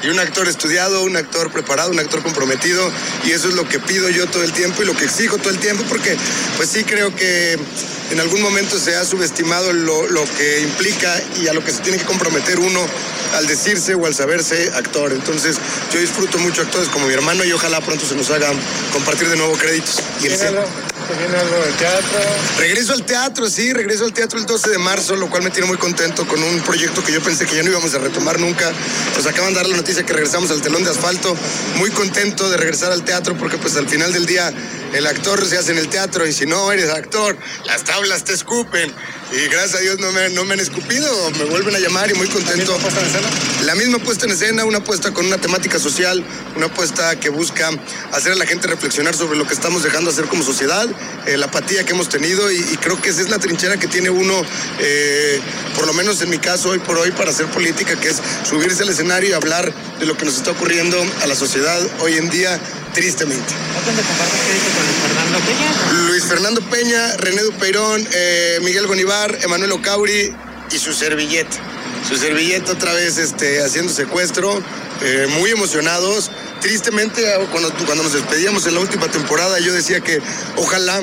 y 0.04 0.08
un 0.08 0.20
actor 0.20 0.48
estudiado, 0.48 1.04
un 1.04 1.18
actor 1.18 1.52
preparado, 1.52 1.90
un 1.92 2.00
actor 2.00 2.22
comprometido 2.22 2.92
y 3.26 3.32
eso 3.32 3.50
es 3.50 3.56
lo 3.56 3.68
que 3.68 3.80
pido 3.80 4.10
yo 4.10 4.28
todo 4.28 4.44
el 4.44 4.52
tiempo 4.52 4.84
y 4.84 4.86
lo 4.86 4.96
que 4.96 5.06
exijo 5.06 5.38
todo 5.38 5.50
el 5.50 5.58
tiempo 5.58 5.84
porque 5.90 6.16
pues 6.58 6.70
sí 6.70 6.84
creo 6.84 7.16
que 7.16 7.58
en 8.12 8.20
algún 8.20 8.42
momento 8.42 8.80
se 8.80 8.96
ha 8.96 9.06
subestimado 9.06 9.74
lo, 9.74 10.08
lo 10.08 10.24
que 10.38 10.62
implica 10.62 11.14
y 11.42 11.48
a 11.48 11.54
lo 11.54 11.64
que 11.64 11.72
se 11.72 11.82
tiene 11.82 11.98
que 11.98 12.06
comprometer 12.06 12.60
uno 12.60 12.86
al 13.36 13.48
decirse 13.48 13.96
o 13.96 14.06
al 14.06 14.16
saberse 14.16 14.72
actor. 14.76 15.12
Entonces 15.12 15.58
yo 15.92 16.00
disfruto 16.00 16.38
mucho 16.40 16.62
actores 16.62 16.90
como 16.90 17.08
mi 17.08 17.14
hermano 17.14 17.44
y 17.44 17.52
ojalá 17.52 17.82
pronto 17.82 18.06
se 18.06 18.16
nos 18.16 18.30
haga 18.30 18.52
compartir 18.94 19.28
de 19.30 19.38
nuevo 19.38 19.54
créditos. 19.54 20.00
Y 20.22 20.28
el 20.28 20.30
¿Viene 20.30 20.38
set. 20.38 20.48
algo, 20.48 20.64
¿Te 21.08 21.14
viene 21.16 21.38
algo 21.38 21.56
del 21.64 21.74
teatro? 21.76 22.20
Regreso 22.58 22.94
al 22.94 23.04
teatro, 23.04 23.50
sí, 23.50 23.74
regreso 23.74 24.06
al 24.06 24.14
teatro 24.14 24.40
el 24.40 24.46
12 24.46 24.70
de 24.70 24.78
marzo, 24.78 25.16
lo 25.16 25.30
cual 25.30 25.44
me 25.44 25.52
tiene 25.52 25.68
muy 25.68 25.78
contento 25.78 26.28
con 26.28 26.42
un 26.42 26.62
proyecto 26.62 27.04
que 27.04 27.12
yo 27.12 27.22
pensé 27.22 27.46
que 27.46 27.56
ya 27.56 27.64
no 27.64 27.70
íbamos 27.70 27.94
a 27.94 28.00
retomar 28.00 28.40
nunca. 28.40 28.72
Nos 29.16 29.26
acaban 29.26 29.54
de 29.54 29.60
dar 29.60 29.68
la 29.68 29.78
noticia 29.78 30.04
que 30.04 30.14
regresamos 30.14 30.50
al 30.52 30.62
telón 30.62 30.84
de 30.84 30.92
asfalto. 30.92 31.36
Muy 31.76 31.90
contento 31.92 32.50
de 32.50 32.58
regresar 32.58 32.92
al 32.92 33.04
teatro 33.04 33.36
porque 33.38 33.58
pues 33.58 33.76
al 33.76 33.88
final 33.88 34.14
del 34.14 34.26
día 34.26 34.52
el 34.96 35.08
actor 35.08 35.46
se 35.46 35.58
hace 35.58 35.72
en 35.72 35.78
el 35.78 35.90
teatro 35.90 36.26
y 36.26 36.34
si 36.34 36.46
no 36.46 36.72
eres 36.72 36.90
actor, 36.90 37.38
las 37.66 37.84
tablas 37.84 38.24
te 38.24 38.34
escupen. 38.34 38.94
Y 39.32 39.48
gracias 39.50 39.76
a 39.76 39.80
Dios 39.80 40.00
no 40.00 40.12
me, 40.12 40.30
no 40.30 40.46
me 40.46 40.54
han 40.54 40.60
escupido, 40.60 41.32
me 41.32 41.46
vuelven 41.46 41.76
a 41.76 41.80
llamar 41.80 42.10
y 42.12 42.14
muy 42.14 42.28
contento. 42.28 42.78
puesta 42.78 43.02
en 43.02 43.08
escena? 43.08 43.28
La 43.66 43.76
misma 43.76 43.98
puesta 44.00 44.26
en 44.26 44.32
escena, 44.32 44.66
una 44.66 44.84
puesta 44.84 45.12
con 45.12 45.26
una 45.26 45.38
temática 45.38 45.80
social, 45.80 46.24
una 46.56 46.68
puesta 46.68 47.20
que 47.20 47.30
busca 47.30 47.70
hacer 48.14 48.32
a 48.34 48.36
la 48.36 48.46
gente 48.46 48.68
reflexionar 48.68 49.16
sobre 49.16 49.38
lo 49.38 49.48
que 49.48 49.54
estamos 49.54 49.84
dejando 49.84 50.12
hacer 50.12 50.26
como 50.26 50.44
sociedad, 50.44 50.88
eh, 51.26 51.38
la 51.38 51.48
apatía 51.48 51.84
que 51.84 51.94
hemos 51.94 52.08
tenido 52.08 52.52
y, 52.52 52.58
y 52.58 52.78
creo 52.78 53.02
que 53.02 53.10
esa 53.10 53.22
es 53.22 53.30
la 53.30 53.40
trinchera 53.40 53.78
que 53.78 53.88
tiene 53.88 54.10
uno, 54.10 54.42
eh, 54.80 55.42
por 55.76 55.88
lo 55.88 55.94
menos 55.94 56.22
en 56.22 56.30
mi 56.30 56.38
caso 56.38 56.70
hoy 56.70 56.80
por 56.80 56.98
hoy, 56.98 57.12
para 57.12 57.32
hacer 57.32 57.48
política, 57.48 58.00
que 58.00 58.10
es 58.10 58.22
subirse 58.48 58.84
al 58.84 58.90
escenario 58.90 59.30
y 59.30 59.34
hablar 59.34 59.74
de 60.00 60.06
lo 60.06 60.16
que 60.16 60.26
nos 60.26 60.38
está 60.38 60.52
ocurriendo 60.52 61.04
a 61.22 61.28
la 61.28 61.36
sociedad 61.36 61.80
hoy 62.00 62.14
en 62.14 62.30
día, 62.30 62.60
tristemente. 62.94 63.54
¿No 63.54 64.85
Fernando 64.86 65.40
Peña? 65.40 66.08
Luis 66.08 66.24
Fernando 66.26 66.62
Peña, 66.62 67.18
René 67.18 67.42
Dupeirón, 67.44 68.08
eh, 68.14 68.60
Miguel 68.64 68.88
Gonivar, 68.88 69.38
Emanuel 69.42 69.72
Ocauri 69.74 70.34
y 70.72 70.78
su 70.78 70.94
servilleta. 70.94 71.58
Su 72.08 72.18
servilleta 72.18 72.74
otra 72.74 72.94
vez 72.94 73.18
este, 73.18 73.62
haciendo 73.64 73.92
secuestro, 73.92 74.62
eh, 75.02 75.28
muy 75.40 75.50
emocionados. 75.52 76.32
Tristemente, 76.62 77.24
cuando, 77.52 77.74
cuando 77.86 78.04
nos 78.04 78.14
despedíamos 78.14 78.66
en 78.68 78.76
la 78.76 78.80
última 78.80 79.08
temporada, 79.10 79.60
yo 79.60 79.74
decía 79.74 80.00
que 80.02 80.22
ojalá 80.56 81.02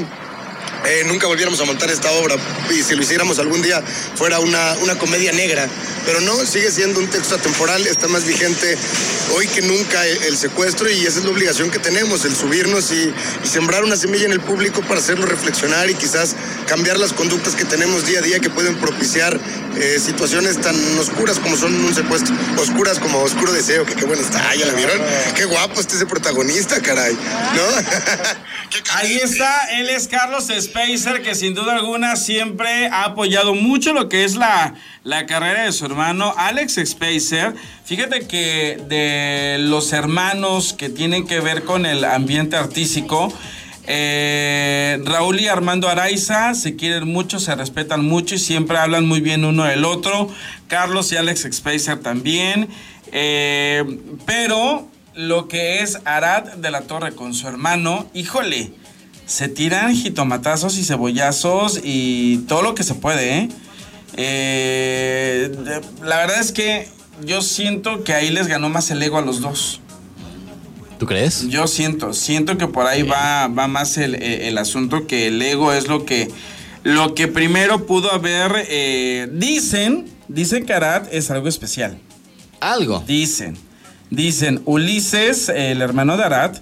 eh, 0.85 1.05
nunca 1.07 1.27
volviéramos 1.27 1.61
a 1.61 1.65
montar 1.65 1.91
esta 1.91 2.11
obra 2.13 2.37
y 2.71 2.83
si 2.83 2.95
lo 2.95 3.03
hiciéramos 3.03 3.39
algún 3.39 3.63
día 3.63 3.83
fuera 4.17 4.41
una, 4.41 4.75
una 4.83 4.99
comedia 4.99 5.33
negra. 5.33 5.69
Pero 6.05 6.21
no, 6.21 6.35
sigue 6.45 6.71
siendo 6.71 6.99
un 6.99 7.07
texto 7.09 7.37
atemporal, 7.37 7.87
está 7.87 8.09
más 8.09 8.25
vigente 8.25 8.77
hoy 9.37 9.47
que 9.47 9.63
nunca 9.63 10.05
el, 10.07 10.37
secuestro 10.37 10.91
y 10.91 11.07
esa 11.07 11.21
es 11.21 11.25
la 11.25 11.31
obligación 11.31 11.71
que 11.71 11.79
tenemos, 11.79 12.25
el 12.25 12.35
subirnos 12.35 12.91
y, 12.91 13.13
y 13.45 13.47
sembrar 13.47 13.85
una 13.85 13.97
semilla 13.97 14.25
en 14.25 14.33
el 14.33 14.41
público 14.41 14.83
para 14.83 14.99
hacerlo 14.99 15.27
reflexionar 15.27 15.89
y 15.89 15.95
quizás 15.95 16.35
cambiar 16.67 16.99
las 16.99 17.13
conductas 17.13 17.55
que 17.55 17.65
tenemos 17.65 18.05
día 18.07 18.19
a 18.19 18.23
día 18.23 18.41
que 18.41 18.51
pueden 18.51 18.77
propiciar 18.77 19.39
eh, 19.77 19.99
situaciones 19.99 20.61
tan 20.61 20.77
oscuras 20.99 21.39
como 21.39 21.57
son 21.57 21.75
un 21.75 21.95
secuestro, 21.95 22.35
oscuras 22.59 22.99
como 22.99 23.19
Oscuro 23.19 23.53
Deseo, 23.53 23.85
que 23.85 23.95
qué 23.95 24.05
bueno 24.05 24.23
está, 24.23 24.55
ya 24.55 24.67
la 24.67 24.75
vieron, 24.75 25.01
qué 25.35 25.45
guapo 25.45 25.81
está 25.81 25.97
ese 25.97 26.07
protagonista, 26.07 26.81
caray, 26.81 27.15
¿no? 27.15 28.43
Ahí 28.95 29.17
está, 29.17 29.67
él 29.79 29.91
es 29.91 30.09
Carlos 30.09 30.49
Spacer, 30.61 31.23
que 31.23 31.35
sin 31.35 31.55
duda 31.55 31.75
alguna 31.75 32.17
siempre 32.17 32.89
ha 32.89 33.05
apoyado 33.05 33.55
mucho 33.55 33.93
lo 33.93 34.09
que 34.09 34.25
es 34.25 34.35
la, 34.35 34.75
la 35.05 35.27
carrera 35.27 35.65
de 35.65 35.73
su 35.73 35.85
hermano 35.85 36.35
Alex 36.37 36.81
Spacer. 36.85 37.55
Fíjate 37.85 38.27
que 38.27 38.79
de 38.89 39.59
los 39.59 39.93
hermanos 39.93 40.73
que 40.73 40.89
tienen 40.89 41.27
que 41.27 41.41
ver 41.41 41.65
con 41.65 41.87
el 41.87 42.05
ambiente 42.05 42.57
artístico, 42.57 43.33
Eh, 43.85 44.82
Raúl 45.05 45.41
y 45.41 45.49
Armando 45.49 45.89
Araiza 45.89 46.55
se 46.55 46.77
quieren 46.77 47.09
mucho, 47.09 47.41
se 47.41 47.55
respetan 47.55 48.05
mucho 48.05 48.35
y 48.35 48.39
siempre 48.39 48.79
hablan 48.79 49.07
muy 49.07 49.21
bien 49.21 49.45
uno 49.45 49.65
del 49.65 49.85
otro. 49.85 50.29
Carlos 50.69 51.13
y 51.13 51.17
Alex 51.17 51.49
Spacer 51.53 51.99
también. 52.01 52.69
Eh, 53.13 53.99
pero 54.27 54.89
lo 55.15 55.49
que 55.49 55.81
es 55.81 55.99
Arad 56.05 56.55
de 56.55 56.71
la 56.71 56.83
Torre 56.83 57.15
con 57.15 57.35
su 57.35 57.47
hermano, 57.47 58.07
híjole, 58.15 58.73
se 59.27 59.49
tiran 59.49 59.95
jitomatazos 59.95 60.79
y 60.79 60.85
cebollazos 60.85 61.81
y 61.83 62.39
todo 62.49 62.63
lo 62.63 62.75
que 62.75 62.83
se 62.83 62.95
puede, 62.95 63.39
¿eh? 63.39 63.49
Eh, 64.15 65.51
la 66.03 66.19
verdad 66.19 66.41
es 66.41 66.53
que 66.53 66.89
yo 67.25 67.41
siento 67.43 68.05
que 68.05 68.15
ahí 68.15 68.31
les 68.31 68.47
ganó 68.47 68.69
más 68.69 68.91
el 68.91 69.03
ego 69.03 69.19
a 69.19 69.23
los 69.23 69.41
dos. 69.41 69.82
¿Tú 71.03 71.07
crees? 71.07 71.49
Yo 71.49 71.67
siento, 71.67 72.13
siento 72.13 72.57
que 72.57 72.69
por 72.69 72.87
ahí 72.87 73.03
va, 73.03 73.49
va 73.49 73.67
más 73.67 73.99
el, 73.99 74.15
el- 74.15 74.57
asunto 74.57 75.09
que 75.09 75.27
el 75.27 75.43
ego 75.43 75.73
es 75.73 75.89
lo 75.89 76.05
que, 76.07 76.29
lo 76.85 77.17
que 77.17 77.27
primero 77.27 77.87
pudo 77.87 78.13
haber. 78.13 78.53
eh, 78.69 79.27
dicen, 79.33 80.05
dicen 80.29 80.65
que 80.65 80.73
Arad 80.73 81.13
es 81.13 81.29
algo 81.33 81.49
especial. 81.49 81.99
Algo. 82.61 83.03
Dicen, 83.05 83.59
dicen, 84.11 84.63
Ulises, 84.65 85.49
el 85.49 85.83
hermano 85.83 86.17
de 86.17 86.23
Arad, 86.23 86.59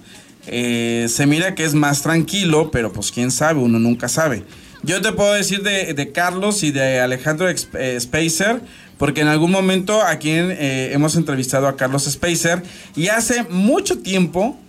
eh, 0.47 1.05
se 1.07 1.27
mira 1.27 1.53
que 1.53 1.63
es 1.63 1.75
más 1.75 2.01
tranquilo, 2.01 2.71
pero 2.71 2.91
pues 2.91 3.11
quién 3.11 3.29
sabe, 3.29 3.59
uno 3.59 3.77
nunca 3.77 4.09
sabe. 4.09 4.43
Yo 4.81 5.03
te 5.03 5.11
puedo 5.11 5.33
decir 5.33 5.61
de, 5.61 5.93
de 5.93 6.11
Carlos 6.11 6.63
y 6.63 6.71
de 6.71 6.99
Alejandro 6.99 7.47
eh, 7.47 7.99
Spacer, 7.99 8.61
porque 9.01 9.21
en 9.21 9.29
algún 9.29 9.49
momento 9.49 10.03
aquí 10.03 10.29
eh, 10.29 10.91
hemos 10.93 11.15
entrevistado 11.15 11.67
a 11.67 11.75
Carlos 11.75 12.03
Spacer 12.03 12.61
y 12.95 13.07
hace 13.07 13.41
mucho 13.49 13.97
tiempo, 13.97 14.59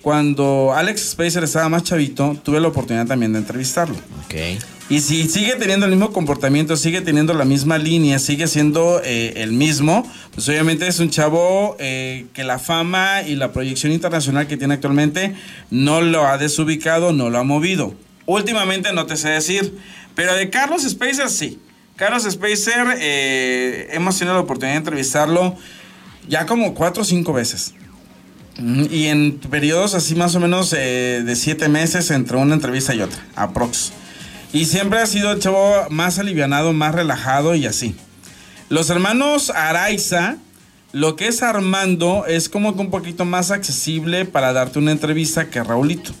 cuando 0.00 0.72
Alex 0.72 1.10
Spacer 1.10 1.42
estaba 1.42 1.68
más 1.68 1.82
chavito, 1.82 2.38
tuve 2.44 2.60
la 2.60 2.68
oportunidad 2.68 3.08
también 3.08 3.32
de 3.32 3.40
entrevistarlo. 3.40 3.96
Ok. 3.96 4.62
Y 4.90 5.00
si 5.00 5.28
sigue 5.28 5.56
teniendo 5.56 5.86
el 5.86 5.90
mismo 5.90 6.12
comportamiento, 6.12 6.76
sigue 6.76 7.00
teniendo 7.00 7.34
la 7.34 7.44
misma 7.44 7.78
línea, 7.78 8.20
sigue 8.20 8.46
siendo 8.46 9.02
eh, 9.04 9.32
el 9.38 9.50
mismo, 9.50 10.08
pues 10.36 10.48
obviamente 10.48 10.86
es 10.86 11.00
un 11.00 11.10
chavo 11.10 11.74
eh, 11.80 12.26
que 12.32 12.44
la 12.44 12.60
fama 12.60 13.22
y 13.22 13.34
la 13.34 13.50
proyección 13.50 13.90
internacional 13.90 14.46
que 14.46 14.56
tiene 14.56 14.74
actualmente 14.74 15.34
no 15.72 16.00
lo 16.00 16.28
ha 16.28 16.38
desubicado, 16.38 17.12
no 17.12 17.28
lo 17.28 17.38
ha 17.38 17.42
movido. 17.42 17.96
Últimamente 18.26 18.92
no 18.92 19.06
te 19.06 19.16
sé 19.16 19.30
decir, 19.30 19.76
pero 20.14 20.32
de 20.36 20.48
Carlos 20.48 20.82
Spacer 20.82 21.28
sí. 21.28 21.58
Carlos 22.00 22.22
Spacer, 22.22 22.96
eh, 22.98 23.88
hemos 23.92 24.18
tenido 24.18 24.32
la 24.32 24.40
oportunidad 24.40 24.72
de 24.72 24.78
entrevistarlo 24.78 25.54
ya 26.26 26.46
como 26.46 26.72
cuatro 26.72 27.02
o 27.02 27.04
cinco 27.04 27.34
veces. 27.34 27.74
Mm, 28.58 28.84
Y 28.90 29.08
en 29.08 29.38
periodos 29.38 29.92
así 29.92 30.14
más 30.14 30.34
o 30.34 30.40
menos 30.40 30.72
eh, 30.72 31.22
de 31.22 31.36
siete 31.36 31.68
meses 31.68 32.10
entre 32.10 32.38
una 32.38 32.54
entrevista 32.54 32.94
y 32.94 33.02
otra, 33.02 33.22
aprox. 33.36 33.92
Y 34.54 34.64
siempre 34.64 34.98
ha 34.98 35.04
sido 35.04 35.30
el 35.30 35.40
chavo 35.40 35.90
más 35.90 36.18
alivianado, 36.18 36.72
más 36.72 36.94
relajado 36.94 37.54
y 37.54 37.66
así. 37.66 37.94
Los 38.70 38.88
hermanos 38.88 39.50
Araiza, 39.50 40.38
lo 40.92 41.16
que 41.16 41.28
es 41.28 41.42
Armando 41.42 42.24
es 42.24 42.48
como 42.48 42.76
que 42.76 42.80
un 42.80 42.90
poquito 42.90 43.26
más 43.26 43.50
accesible 43.50 44.24
para 44.24 44.54
darte 44.54 44.78
una 44.78 44.92
entrevista 44.92 45.50
que 45.50 45.62
Raulito. 45.62 46.12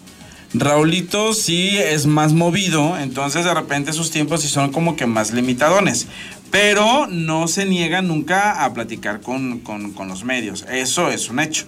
Raulito 0.52 1.32
sí 1.32 1.78
es 1.78 2.06
más 2.06 2.32
movido, 2.32 2.98
entonces 2.98 3.44
de 3.44 3.54
repente 3.54 3.92
sus 3.92 4.10
tiempos 4.10 4.42
sí 4.42 4.48
son 4.48 4.72
como 4.72 4.96
que 4.96 5.06
más 5.06 5.32
limitadones. 5.32 6.06
Pero 6.50 7.06
no 7.06 7.46
se 7.46 7.64
niega 7.64 8.02
nunca 8.02 8.64
a 8.64 8.74
platicar 8.74 9.20
con, 9.20 9.60
con- 9.60 9.92
con 9.92 10.08
los 10.08 10.24
medios. 10.24 10.64
Eso 10.68 11.08
es 11.08 11.28
un 11.28 11.38
hecho. 11.38 11.64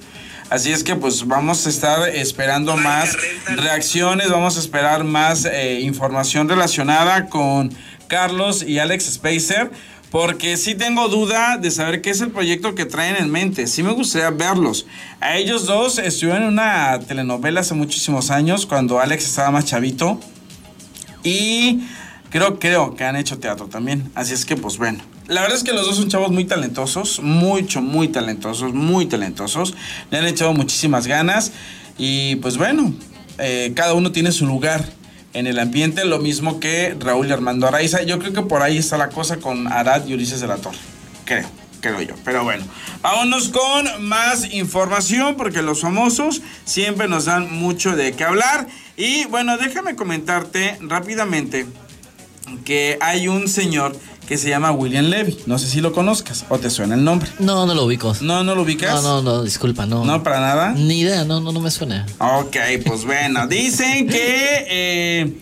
Así 0.50 0.72
es 0.72 0.82
que 0.82 0.96
pues 0.96 1.26
vamos 1.28 1.64
a 1.66 1.70
estar 1.70 2.08
esperando 2.08 2.76
más 2.76 3.16
reacciones, 3.54 4.28
vamos 4.28 4.56
a 4.56 4.60
esperar 4.60 5.04
más 5.04 5.44
eh, 5.44 5.80
información 5.82 6.48
relacionada 6.48 7.26
con 7.26 7.72
Carlos 8.08 8.62
y 8.62 8.78
Alex 8.80 9.04
Spacer, 9.14 9.70
porque 10.12 10.58
sí 10.58 10.74
tengo 10.74 11.08
duda 11.08 11.56
de 11.56 11.70
saber 11.70 12.02
qué 12.02 12.10
es 12.10 12.20
el 12.20 12.30
proyecto 12.30 12.74
que 12.74 12.84
traen 12.84 13.16
en 13.16 13.30
mente. 13.30 13.66
Sí 13.66 13.82
me 13.82 13.92
gustaría 13.92 14.28
verlos. 14.28 14.86
A 15.20 15.38
ellos 15.38 15.64
dos 15.64 15.96
estuvieron 15.96 16.42
en 16.42 16.48
una 16.50 17.00
telenovela 17.00 17.62
hace 17.62 17.72
muchísimos 17.72 18.30
años, 18.30 18.66
cuando 18.66 19.00
Alex 19.00 19.24
estaba 19.24 19.50
más 19.50 19.64
chavito. 19.64 20.20
Y 21.24 21.80
creo, 22.28 22.58
creo 22.58 22.94
que 22.94 23.04
han 23.04 23.16
hecho 23.16 23.38
teatro 23.38 23.68
también. 23.68 24.12
Así 24.14 24.34
es 24.34 24.44
que, 24.44 24.54
pues 24.54 24.76
bueno. 24.76 25.02
La 25.28 25.40
verdad 25.40 25.56
es 25.56 25.64
que 25.64 25.72
los 25.72 25.86
dos 25.86 25.96
son 25.96 26.10
chavos 26.10 26.30
muy 26.30 26.44
talentosos, 26.44 27.20
mucho, 27.22 27.80
muy 27.80 28.08
talentosos, 28.08 28.74
muy 28.74 29.06
talentosos. 29.06 29.74
Le 30.10 30.18
han 30.18 30.26
echado 30.26 30.52
muchísimas 30.52 31.06
ganas. 31.06 31.52
Y 31.96 32.36
pues 32.36 32.58
bueno, 32.58 32.92
eh, 33.38 33.72
cada 33.74 33.94
uno 33.94 34.12
tiene 34.12 34.30
su 34.30 34.44
lugar 34.44 34.84
en 35.34 35.46
el 35.46 35.58
ambiente, 35.58 36.04
lo 36.04 36.18
mismo 36.18 36.60
que 36.60 36.96
Raúl 36.98 37.28
y 37.28 37.32
Armando 37.32 37.66
Araiza. 37.66 38.02
Yo 38.02 38.18
creo 38.18 38.32
que 38.32 38.42
por 38.42 38.62
ahí 38.62 38.78
está 38.78 38.98
la 38.98 39.08
cosa 39.08 39.38
con 39.38 39.66
Arad 39.66 40.06
y 40.06 40.14
Ulises 40.14 40.40
de 40.40 40.46
la 40.46 40.56
Torre. 40.56 40.78
Creo, 41.24 41.48
creo 41.80 42.00
yo. 42.02 42.14
Pero 42.24 42.44
bueno, 42.44 42.64
vámonos 43.00 43.48
con 43.48 44.06
más 44.06 44.52
información 44.52 45.36
porque 45.36 45.62
los 45.62 45.80
famosos 45.80 46.42
siempre 46.64 47.08
nos 47.08 47.26
dan 47.26 47.52
mucho 47.52 47.96
de 47.96 48.12
qué 48.12 48.24
hablar. 48.24 48.66
Y 48.96 49.24
bueno, 49.26 49.56
déjame 49.56 49.96
comentarte 49.96 50.76
rápidamente 50.80 51.66
que 52.64 52.98
hay 53.00 53.28
un 53.28 53.48
señor 53.48 53.96
que 54.32 54.38
se 54.38 54.48
llama 54.48 54.72
William 54.72 55.04
Levy. 55.04 55.36
No 55.44 55.58
sé 55.58 55.66
si 55.66 55.82
lo 55.82 55.92
conozcas 55.92 56.46
o 56.48 56.58
te 56.58 56.70
suena 56.70 56.94
el 56.94 57.04
nombre. 57.04 57.28
No, 57.38 57.66
no 57.66 57.74
lo 57.74 57.84
ubico. 57.84 58.16
No, 58.22 58.42
no 58.42 58.54
lo 58.54 58.62
ubicas. 58.62 59.02
No, 59.02 59.20
no, 59.20 59.20
no, 59.20 59.42
disculpa, 59.42 59.84
no. 59.84 60.06
No, 60.06 60.22
para 60.22 60.40
nada. 60.40 60.72
Ni 60.72 61.00
idea, 61.00 61.24
no, 61.24 61.42
no, 61.42 61.52
no 61.52 61.60
me 61.60 61.70
suena. 61.70 62.06
Ok, 62.16 62.56
pues 62.82 63.04
bueno, 63.04 63.46
dicen 63.48 64.08
que 64.08 64.64
eh, 64.70 65.36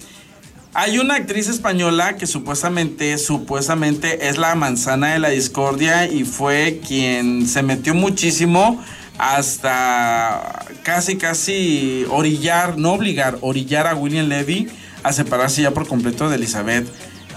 hay 0.74 0.98
una 0.98 1.14
actriz 1.14 1.46
española 1.46 2.16
que 2.16 2.26
supuestamente, 2.26 3.16
supuestamente 3.18 4.28
es 4.28 4.38
la 4.38 4.56
manzana 4.56 5.12
de 5.12 5.20
la 5.20 5.28
discordia 5.28 6.10
y 6.10 6.24
fue 6.24 6.80
quien 6.84 7.46
se 7.46 7.62
metió 7.62 7.94
muchísimo 7.94 8.82
hasta 9.18 10.66
casi, 10.82 11.16
casi 11.16 12.06
orillar, 12.10 12.76
no 12.76 12.94
obligar, 12.94 13.38
orillar 13.40 13.86
a 13.86 13.94
William 13.94 14.26
Levy 14.26 14.68
a 15.04 15.12
separarse 15.12 15.62
ya 15.62 15.70
por 15.70 15.86
completo 15.86 16.28
de 16.28 16.34
Elizabeth. 16.34 16.88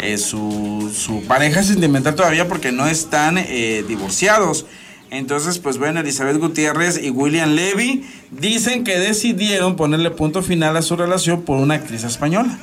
Eh, 0.03 0.17
su, 0.17 0.91
su 0.95 1.23
pareja 1.23 1.63
sentimental 1.63 2.15
todavía 2.15 2.47
porque 2.47 2.71
no 2.71 2.87
están 2.87 3.37
eh, 3.37 3.83
divorciados. 3.87 4.65
Entonces, 5.09 5.59
pues 5.59 5.77
bueno, 5.77 5.99
Elizabeth 5.99 6.37
Gutiérrez 6.37 6.99
y 7.01 7.09
William 7.11 7.51
Levy 7.51 8.03
dicen 8.31 8.83
que 8.83 8.97
decidieron 8.97 9.75
ponerle 9.75 10.09
punto 10.11 10.41
final 10.41 10.75
a 10.75 10.81
su 10.81 10.95
relación 10.95 11.43
por 11.43 11.57
una 11.57 11.75
actriz 11.75 12.03
española. 12.03 12.57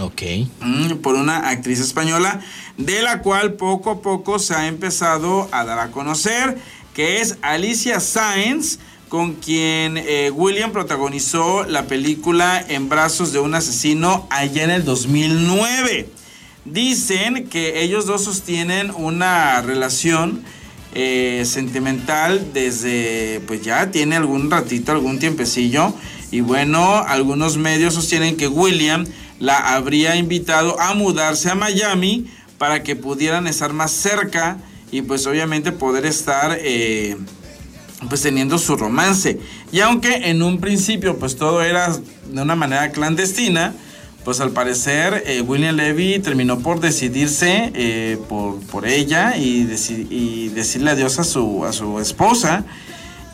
Ok. 0.00 0.22
Mm, 0.60 0.96
por 0.96 1.14
una 1.14 1.48
actriz 1.48 1.80
española, 1.80 2.40
de 2.76 3.02
la 3.02 3.22
cual 3.22 3.54
poco 3.54 3.90
a 3.90 4.02
poco 4.02 4.38
se 4.38 4.54
ha 4.54 4.68
empezado 4.68 5.48
a 5.50 5.64
dar 5.64 5.78
a 5.78 5.90
conocer, 5.90 6.58
que 6.94 7.20
es 7.20 7.38
Alicia 7.42 8.00
Sáenz, 8.00 8.78
con 9.08 9.34
quien 9.34 9.98
eh, 9.98 10.30
William 10.30 10.72
protagonizó 10.72 11.64
la 11.64 11.86
película 11.86 12.64
En 12.66 12.88
brazos 12.88 13.32
de 13.32 13.40
un 13.40 13.54
asesino 13.54 14.26
allá 14.30 14.64
en 14.64 14.70
el 14.70 14.84
2009. 14.84 16.21
Dicen 16.64 17.48
que 17.48 17.82
ellos 17.82 18.06
dos 18.06 18.24
sostienen 18.24 18.92
una 18.94 19.60
relación 19.62 20.42
eh, 20.94 21.42
sentimental 21.44 22.52
desde, 22.52 23.40
pues 23.46 23.62
ya 23.62 23.90
tiene 23.90 24.16
algún 24.16 24.50
ratito, 24.50 24.92
algún 24.92 25.18
tiempecillo. 25.18 25.92
Y 26.30 26.40
bueno, 26.40 26.98
algunos 26.98 27.56
medios 27.56 27.94
sostienen 27.94 28.36
que 28.36 28.46
William 28.46 29.06
la 29.40 29.74
habría 29.74 30.14
invitado 30.16 30.78
a 30.80 30.94
mudarse 30.94 31.50
a 31.50 31.56
Miami 31.56 32.26
para 32.58 32.84
que 32.84 32.94
pudieran 32.94 33.48
estar 33.48 33.72
más 33.72 33.90
cerca 33.90 34.58
y 34.92 35.02
pues 35.02 35.26
obviamente 35.26 35.72
poder 35.72 36.06
estar 36.06 36.56
eh, 36.60 37.16
pues 38.08 38.22
teniendo 38.22 38.56
su 38.58 38.76
romance. 38.76 39.40
Y 39.72 39.80
aunque 39.80 40.30
en 40.30 40.42
un 40.42 40.60
principio 40.60 41.18
pues 41.18 41.34
todo 41.34 41.60
era 41.62 41.88
de 41.90 42.40
una 42.40 42.54
manera 42.54 42.92
clandestina, 42.92 43.74
pues 44.24 44.40
al 44.40 44.50
parecer 44.50 45.24
eh, 45.26 45.40
William 45.40 45.74
Levy 45.76 46.18
terminó 46.20 46.60
por 46.60 46.80
decidirse 46.80 47.72
eh, 47.74 48.18
por, 48.28 48.60
por 48.66 48.86
ella 48.86 49.36
y, 49.36 49.64
deci- 49.64 50.06
y 50.10 50.48
decirle 50.50 50.92
adiós 50.92 51.18
a 51.18 51.24
su, 51.24 51.64
a 51.64 51.72
su 51.72 51.98
esposa 51.98 52.64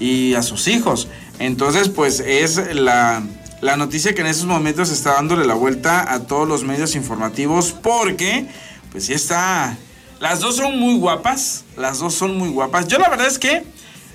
y 0.00 0.34
a 0.34 0.42
sus 0.42 0.66
hijos. 0.68 1.08
Entonces 1.38 1.88
pues 1.88 2.20
es 2.20 2.74
la, 2.74 3.22
la 3.60 3.76
noticia 3.76 4.14
que 4.14 4.22
en 4.22 4.28
esos 4.28 4.46
momentos 4.46 4.90
está 4.90 5.14
dándole 5.14 5.46
la 5.46 5.54
vuelta 5.54 6.12
a 6.12 6.20
todos 6.20 6.48
los 6.48 6.64
medios 6.64 6.94
informativos 6.94 7.72
porque 7.72 8.46
pues 8.92 9.06
sí 9.06 9.12
está... 9.12 9.76
Las 10.20 10.40
dos 10.40 10.56
son 10.56 10.80
muy 10.80 10.96
guapas, 10.98 11.64
las 11.76 12.00
dos 12.00 12.12
son 12.12 12.36
muy 12.36 12.48
guapas. 12.48 12.88
Yo 12.88 12.98
la 12.98 13.08
verdad 13.08 13.28
es 13.28 13.38
que 13.38 13.62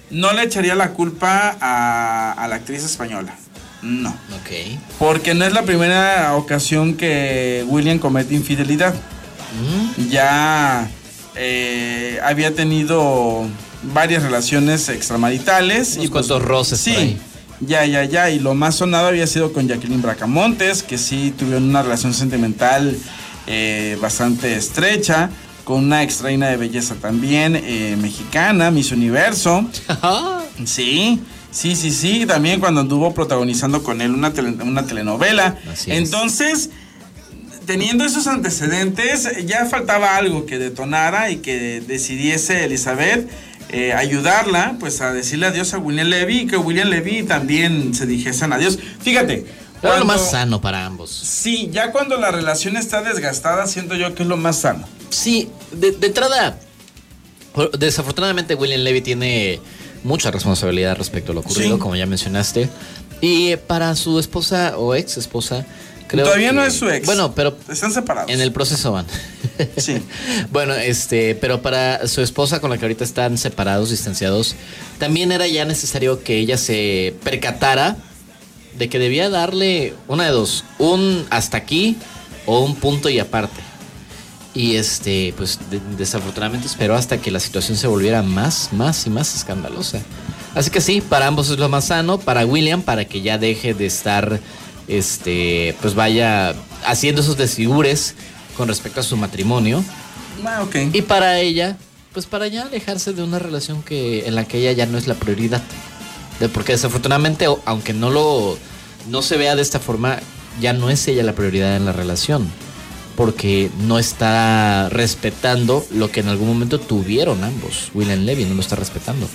no 0.09 0.33
le 0.33 0.43
echaría 0.43 0.75
la 0.75 0.89
culpa 0.91 1.55
a, 1.61 2.33
a 2.33 2.47
la 2.49 2.55
actriz 2.55 2.83
española. 2.83 3.37
No. 3.83 4.09
Ok. 4.09 4.79
Porque 4.97 5.33
no 5.35 5.45
es 5.45 5.53
la 5.53 5.63
primera 5.63 6.35
ocasión 6.35 6.95
que 6.95 7.63
William 7.67 7.99
comete 7.99 8.33
infidelidad. 8.33 8.93
Mm, 8.95 10.09
Ya 10.09 10.89
eh, 11.35 12.19
había 12.23 12.53
tenido 12.55 13.45
varias 13.93 14.23
relaciones 14.23 14.87
extramaritales. 14.89 15.97
Unos 15.97 16.09
cuantos 16.11 16.41
roces 16.41 16.79
Sí. 16.79 16.91
por 16.91 16.99
ahí. 17.01 17.17
Ya, 17.59 17.85
ya, 17.85 18.03
ya. 18.03 18.29
Y 18.29 18.39
lo 18.39 18.53
más 18.55 18.75
sonado 18.75 19.07
había 19.07 19.27
sido 19.27 19.53
con 19.53 19.67
Jacqueline 19.67 20.01
Bracamontes, 20.01 20.83
que 20.83 20.97
sí 20.97 21.33
tuvieron 21.37 21.63
una 21.63 21.81
relación 21.81 22.13
sentimental 22.13 22.97
eh, 23.47 23.97
bastante 24.01 24.55
estrecha, 24.55 25.29
con 25.65 25.83
una 25.83 26.03
extraína 26.03 26.47
de 26.47 26.57
belleza 26.57 26.95
también 26.95 27.55
eh, 27.55 27.97
mexicana, 27.99 28.71
Miss 28.71 28.91
Universo. 28.91 29.65
Sí, 30.65 31.19
sí, 31.53 31.75
sí, 31.75 31.91
sí. 31.91 32.25
También 32.25 32.59
cuando 32.59 32.81
anduvo 32.81 33.13
protagonizando 33.13 33.81
con 33.83 34.01
él 34.01 34.11
una, 34.11 34.33
tele- 34.33 34.61
una 34.63 34.85
telenovela. 34.85 35.57
Así 35.71 35.91
es. 35.91 35.97
Entonces, 35.99 36.69
teniendo 37.65 38.03
esos 38.03 38.27
antecedentes, 38.27 39.45
ya 39.45 39.65
faltaba 39.65 40.17
algo 40.17 40.45
que 40.45 40.59
detonara 40.59 41.29
y 41.29 41.37
que 41.37 41.79
decidiese 41.81 42.65
Elizabeth 42.65 43.29
eh, 43.69 43.93
ayudarla, 43.93 44.75
pues 44.79 44.99
a 45.01 45.13
decirle 45.13 45.45
adiós 45.47 45.73
a 45.73 45.77
William 45.77 46.07
Levy 46.07 46.39
y 46.41 46.47
que 46.47 46.57
William 46.57 46.89
Levy 46.89 47.23
también 47.23 47.93
se 47.93 48.05
dijesen 48.05 48.51
adiós. 48.53 48.77
Fíjate. 49.01 49.45
Era 49.81 49.99
lo 49.99 50.05
cuando- 50.05 50.05
más 50.05 50.31
sano 50.31 50.61
para 50.61 50.85
ambos. 50.85 51.09
Sí, 51.11 51.69
ya 51.71 51.91
cuando 51.91 52.17
la 52.17 52.31
relación 52.31 52.77
está 52.77 53.01
desgastada, 53.01 53.67
siento 53.67 53.95
yo 53.95 54.13
que 54.15 54.23
es 54.23 54.29
lo 54.29 54.37
más 54.37 54.59
sano. 54.59 54.87
Sí, 55.09 55.49
de, 55.71 55.91
de 55.91 56.07
entrada, 56.07 56.57
desafortunadamente 57.77 58.55
William 58.55 58.81
Levy 58.81 59.01
tiene 59.01 59.59
mucha 60.03 60.31
responsabilidad 60.31 60.95
respecto 60.97 61.31
a 61.31 61.35
lo 61.35 61.41
ocurrido, 61.41 61.75
Sí. 61.75 61.79
como 61.79 61.95
ya 61.95 62.05
mencionaste. 62.05 62.69
Y 63.21 63.55
para 63.55 63.95
su 63.95 64.19
esposa 64.19 64.77
o 64.77 64.95
ex 64.95 65.17
esposa, 65.17 65.65
creo 66.07 66.25
Todavía 66.25 66.49
que- 66.49 66.55
no 66.55 66.63
es 66.65 66.73
su 66.73 66.89
ex. 66.89 67.05
Bueno, 67.05 67.33
pero 67.33 67.57
Están 67.69 67.91
separados. 67.93 68.29
en 68.31 68.41
el 68.41 68.51
proceso 68.51 68.91
van. 68.91 69.05
Sí. 69.77 69.97
bueno, 70.51 70.73
este, 70.73 71.35
pero 71.35 71.61
para 71.61 72.07
su 72.07 72.21
esposa 72.21 72.59
con 72.59 72.69
la 72.69 72.77
que 72.77 72.85
ahorita 72.85 73.03
están 73.03 73.37
separados, 73.37 73.89
distanciados, 73.91 74.55
también 74.99 75.31
era 75.31 75.47
ya 75.47 75.63
necesario 75.65 76.21
que 76.23 76.37
ella 76.37 76.57
se 76.57 77.15
percatara 77.23 77.95
de 78.77 78.89
que 78.89 78.99
debía 78.99 79.29
darle 79.29 79.93
una 80.07 80.25
de 80.25 80.31
dos, 80.31 80.65
un 80.79 81.25
hasta 81.29 81.57
aquí 81.57 81.95
o 82.45 82.59
un 82.59 82.75
punto 82.75 83.07
y 83.09 83.19
aparte. 83.19 83.61
Y 84.55 84.75
este, 84.75 85.33
pues 85.35 85.57
de- 85.71 85.81
desafortunadamente 85.97 86.67
esperó 86.67 86.95
hasta 86.95 87.17
que 87.17 87.31
la 87.31 87.39
situación 87.39 87.77
se 87.77 87.87
volviera 87.87 88.21
más, 88.21 88.69
más 88.71 89.05
y 89.07 89.09
más 89.09 89.35
escandalosa. 89.35 89.99
Así 90.53 90.69
que 90.69 90.79
sí, 90.81 91.01
para 91.01 91.25
ambos 91.27 91.49
es 91.49 91.57
lo 91.57 91.69
más 91.69 91.85
sano, 91.85 92.19
para 92.19 92.45
William, 92.45 92.83
para 92.83 93.05
que 93.05 93.21
ya 93.21 93.39
deje 93.39 93.73
de 93.73 93.87
estar, 93.87 94.39
este, 94.87 95.75
pues 95.81 95.95
vaya 95.95 96.53
haciendo 96.85 97.21
esos 97.21 97.37
desfigures 97.37 98.13
con 98.55 98.67
respecto 98.67 98.99
a 98.99 99.03
su 99.03 99.17
matrimonio. 99.17 99.83
Ah, 100.45 100.61
ok. 100.63 100.75
Y 100.93 101.01
para 101.01 101.39
ella, 101.39 101.77
pues 102.13 102.27
para 102.27 102.47
ya 102.47 102.63
alejarse 102.63 103.13
de 103.13 103.23
una 103.23 103.39
relación 103.39 103.81
que 103.81 104.27
en 104.27 104.35
la 104.35 104.45
que 104.45 104.59
ella 104.59 104.71
ya 104.73 104.85
no 104.85 104.97
es 104.99 105.07
la 105.07 105.15
prioridad. 105.15 105.63
De- 106.39 106.49
porque 106.49 106.73
desafortunadamente, 106.73 107.47
aunque 107.65 107.93
no 107.93 108.09
lo 108.11 108.57
no 109.09 109.21
se 109.23 109.35
vea 109.37 109.55
de 109.55 109.61
esta 109.63 109.79
forma, 109.79 110.19
ya 110.61 110.73
no 110.73 110.89
es 110.91 111.07
ella 111.07 111.23
la 111.23 111.33
prioridad 111.33 111.75
en 111.75 111.85
la 111.85 111.91
relación. 111.91 112.47
Porque 113.15 113.69
no 113.81 113.99
está 113.99 114.89
respetando 114.89 115.85
lo 115.91 116.11
que 116.11 116.21
en 116.21 116.29
algún 116.29 116.47
momento 116.47 116.79
tuvieron 116.79 117.43
ambos. 117.43 117.91
William 117.93 118.21
Levy 118.21 118.45
no 118.45 118.55
lo 118.55 118.61
está 118.61 118.75
respetando. 118.75 119.29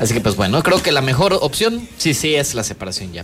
Así 0.00 0.14
que 0.14 0.20
pues 0.20 0.34
bueno, 0.34 0.62
creo 0.62 0.82
que 0.82 0.92
la 0.92 1.02
mejor 1.02 1.34
opción 1.40 1.88
sí, 1.98 2.14
sí 2.14 2.34
es 2.34 2.54
la 2.54 2.64
separación 2.64 3.12
ya. 3.12 3.22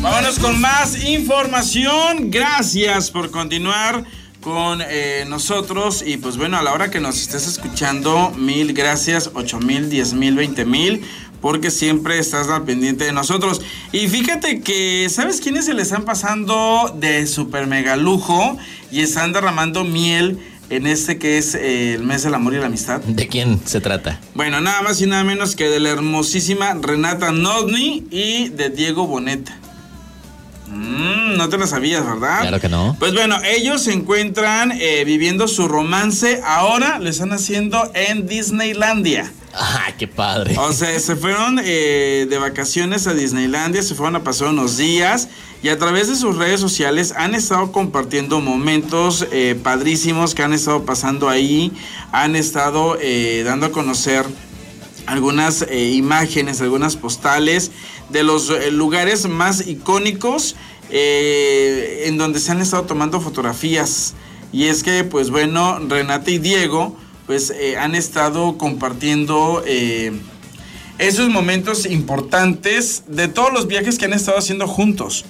Vámonos 0.00 0.38
con 0.38 0.60
más 0.60 1.04
información. 1.04 2.30
Gracias 2.30 3.10
por 3.10 3.30
continuar 3.30 4.04
con 4.40 4.80
eh, 4.80 5.24
nosotros. 5.26 6.04
Y 6.06 6.18
pues 6.18 6.36
bueno, 6.36 6.56
a 6.56 6.62
la 6.62 6.72
hora 6.72 6.90
que 6.90 7.00
nos 7.00 7.20
estés 7.20 7.48
escuchando, 7.48 8.30
mil 8.36 8.72
gracias, 8.72 9.30
ocho 9.34 9.58
mil, 9.58 9.90
diez 9.90 10.12
mil, 10.12 10.36
veinte 10.36 10.64
mil. 10.64 11.04
Porque 11.40 11.70
siempre 11.70 12.18
estás 12.18 12.48
al 12.48 12.64
pendiente 12.64 13.04
de 13.04 13.12
nosotros. 13.12 13.60
Y 13.92 14.08
fíjate 14.08 14.60
que, 14.60 15.08
¿sabes 15.10 15.40
quiénes 15.40 15.66
se 15.66 15.74
le 15.74 15.82
están 15.82 16.04
pasando 16.04 16.94
de 16.98 17.26
super 17.26 17.66
mega 17.66 17.96
lujo? 17.96 18.56
Y 18.90 19.00
están 19.00 19.32
derramando 19.32 19.84
miel 19.84 20.38
en 20.70 20.86
este 20.86 21.18
que 21.18 21.38
es 21.38 21.54
eh, 21.54 21.94
el 21.94 22.02
mes 22.02 22.22
del 22.22 22.34
amor 22.34 22.54
y 22.54 22.58
la 22.58 22.66
amistad. 22.66 23.00
¿De 23.00 23.28
quién 23.28 23.60
se 23.64 23.80
trata? 23.80 24.20
Bueno, 24.34 24.60
nada 24.60 24.82
más 24.82 25.00
y 25.00 25.06
nada 25.06 25.24
menos 25.24 25.54
que 25.54 25.68
de 25.68 25.80
la 25.80 25.90
hermosísima 25.90 26.74
Renata 26.74 27.32
Nodni 27.32 28.04
y 28.10 28.48
de 28.48 28.70
Diego 28.70 29.06
Boneta. 29.06 29.56
Mm, 30.68 31.36
no 31.36 31.48
te 31.48 31.58
lo 31.58 31.66
sabías, 31.66 32.04
¿verdad? 32.04 32.40
Claro 32.40 32.60
que 32.60 32.68
no. 32.68 32.96
Pues 32.98 33.14
bueno, 33.14 33.36
ellos 33.44 33.82
se 33.82 33.92
encuentran 33.92 34.72
eh, 34.72 35.04
viviendo 35.04 35.46
su 35.46 35.68
romance. 35.68 36.40
Ahora 36.44 36.98
lo 36.98 37.08
están 37.08 37.32
haciendo 37.32 37.90
en 37.94 38.26
Disneylandia. 38.26 39.32
¡Ah, 39.58 39.92
qué 39.96 40.06
padre! 40.06 40.54
O 40.58 40.72
sea, 40.72 40.98
se 41.00 41.16
fueron 41.16 41.58
eh, 41.62 42.26
de 42.28 42.38
vacaciones 42.38 43.06
a 43.06 43.14
Disneylandia, 43.14 43.82
se 43.82 43.94
fueron 43.94 44.16
a 44.16 44.22
pasar 44.22 44.48
unos 44.48 44.76
días 44.76 45.28
y 45.62 45.68
a 45.68 45.78
través 45.78 46.08
de 46.08 46.16
sus 46.16 46.36
redes 46.36 46.60
sociales 46.60 47.14
han 47.16 47.34
estado 47.34 47.72
compartiendo 47.72 48.40
momentos 48.40 49.26
eh, 49.32 49.58
padrísimos 49.60 50.34
que 50.34 50.42
han 50.42 50.52
estado 50.52 50.84
pasando 50.84 51.28
ahí, 51.28 51.72
han 52.12 52.36
estado 52.36 52.98
eh, 53.00 53.42
dando 53.44 53.66
a 53.66 53.72
conocer 53.72 54.26
algunas 55.06 55.62
eh, 55.62 55.90
imágenes, 55.90 56.60
algunas 56.60 56.96
postales 56.96 57.70
de 58.10 58.22
los 58.22 58.52
lugares 58.72 59.26
más 59.28 59.66
icónicos 59.66 60.54
en 60.88 62.16
donde 62.16 62.38
se 62.38 62.52
han 62.52 62.60
estado 62.60 62.84
tomando 62.84 63.20
fotografías. 63.20 64.14
Y 64.52 64.66
es 64.66 64.84
que, 64.84 65.02
pues 65.02 65.30
bueno, 65.30 65.80
Renata 65.88 66.30
y 66.30 66.38
Diego, 66.38 66.96
pues 67.26 67.50
eh, 67.50 67.76
han 67.76 67.94
estado 67.94 68.56
compartiendo 68.58 69.62
eh, 69.66 70.12
esos 70.98 71.28
momentos 71.28 71.86
importantes 71.86 73.02
de 73.08 73.28
todos 73.28 73.52
los 73.52 73.66
viajes 73.66 73.98
que 73.98 74.04
han 74.06 74.12
estado 74.12 74.38
haciendo 74.38 74.66
juntos. 74.66 75.24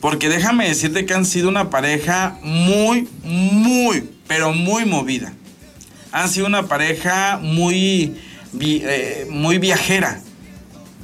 Porque 0.00 0.28
déjame 0.28 0.68
decirte 0.68 1.06
que 1.06 1.14
han 1.14 1.24
sido 1.24 1.48
una 1.48 1.70
pareja 1.70 2.38
muy, 2.42 3.08
muy, 3.24 4.08
pero 4.28 4.52
muy 4.52 4.84
movida. 4.84 5.32
Han 6.12 6.28
sido 6.28 6.46
una 6.46 6.68
pareja 6.68 7.38
muy, 7.42 8.14
eh, 8.60 9.26
muy 9.30 9.58
viajera. 9.58 10.20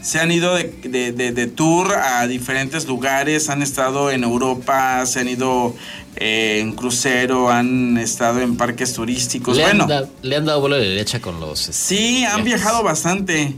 Se 0.01 0.21
han 0.21 0.31
ido 0.31 0.55
de, 0.55 0.65
de- 0.85 1.13
de- 1.13 1.33
de 1.33 1.47
tour 1.49 1.93
a 1.95 2.27
diferentes 2.29 2.87
lugares, 2.87 3.49
han 3.49 3.63
estado 3.63 4.11
en 4.11 4.23
Europa, 4.23 5.05
se 5.07 5.21
han 5.21 5.29
ido 5.29 5.75
eh, 6.17 6.59
en 6.61 6.73
crucero, 6.73 7.51
han 7.51 7.99
estado 7.99 8.41
en 8.41 8.57
parques 8.57 8.93
turísticos. 8.95 9.57
Le, 9.57 9.63
bueno, 9.65 9.83
han 9.85 9.89
da- 9.89 10.09
le 10.23 10.37
han 10.37 10.45
dado 10.45 10.61
vuelo 10.61 10.77
de 10.77 10.89
derecha 10.89 11.21
con 11.21 11.41
los... 11.41 11.61
este, 11.69 11.73
Sí, 11.73 12.25
han 12.25 12.45
viajado 12.45 12.83
bastante. 12.83 13.55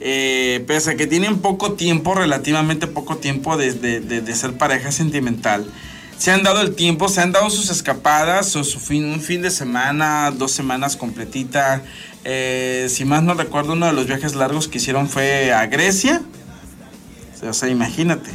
Eh, 0.00 0.62
pese 0.66 0.90
a 0.90 0.96
que 0.96 1.06
tienen 1.06 1.38
poco 1.38 1.72
tiempo, 1.72 2.14
relativamente 2.14 2.86
poco 2.86 3.16
tiempo 3.16 3.56
de, 3.56 3.72
de- 3.72 4.00
de- 4.00 4.20
de 4.20 4.34
ser 4.34 4.52
pareja 4.54 4.92
sentimental. 4.92 5.66
Se 6.18 6.30
han 6.30 6.42
dado 6.42 6.60
el 6.60 6.74
tiempo, 6.74 7.08
se 7.08 7.20
han 7.20 7.32
dado 7.32 7.50
sus 7.50 7.70
escapadas, 7.70 8.54
o 8.56 8.62
su 8.64 8.78
fin, 8.80 9.04
un 9.06 9.20
fin 9.20 9.42
de 9.42 9.50
semana, 9.50 10.30
dos 10.30 10.52
semanas 10.52 10.96
completita. 10.96 11.82
Eh, 12.24 12.86
si 12.88 13.04
más 13.04 13.22
no 13.22 13.34
recuerdo, 13.34 13.72
uno 13.72 13.86
de 13.86 13.92
los 13.92 14.06
viajes 14.06 14.34
largos 14.34 14.68
que 14.68 14.78
hicieron 14.78 15.08
fue 15.08 15.52
a 15.52 15.66
Grecia. 15.66 16.22
O 17.46 17.52
sea, 17.52 17.68
imagínate, 17.68 18.30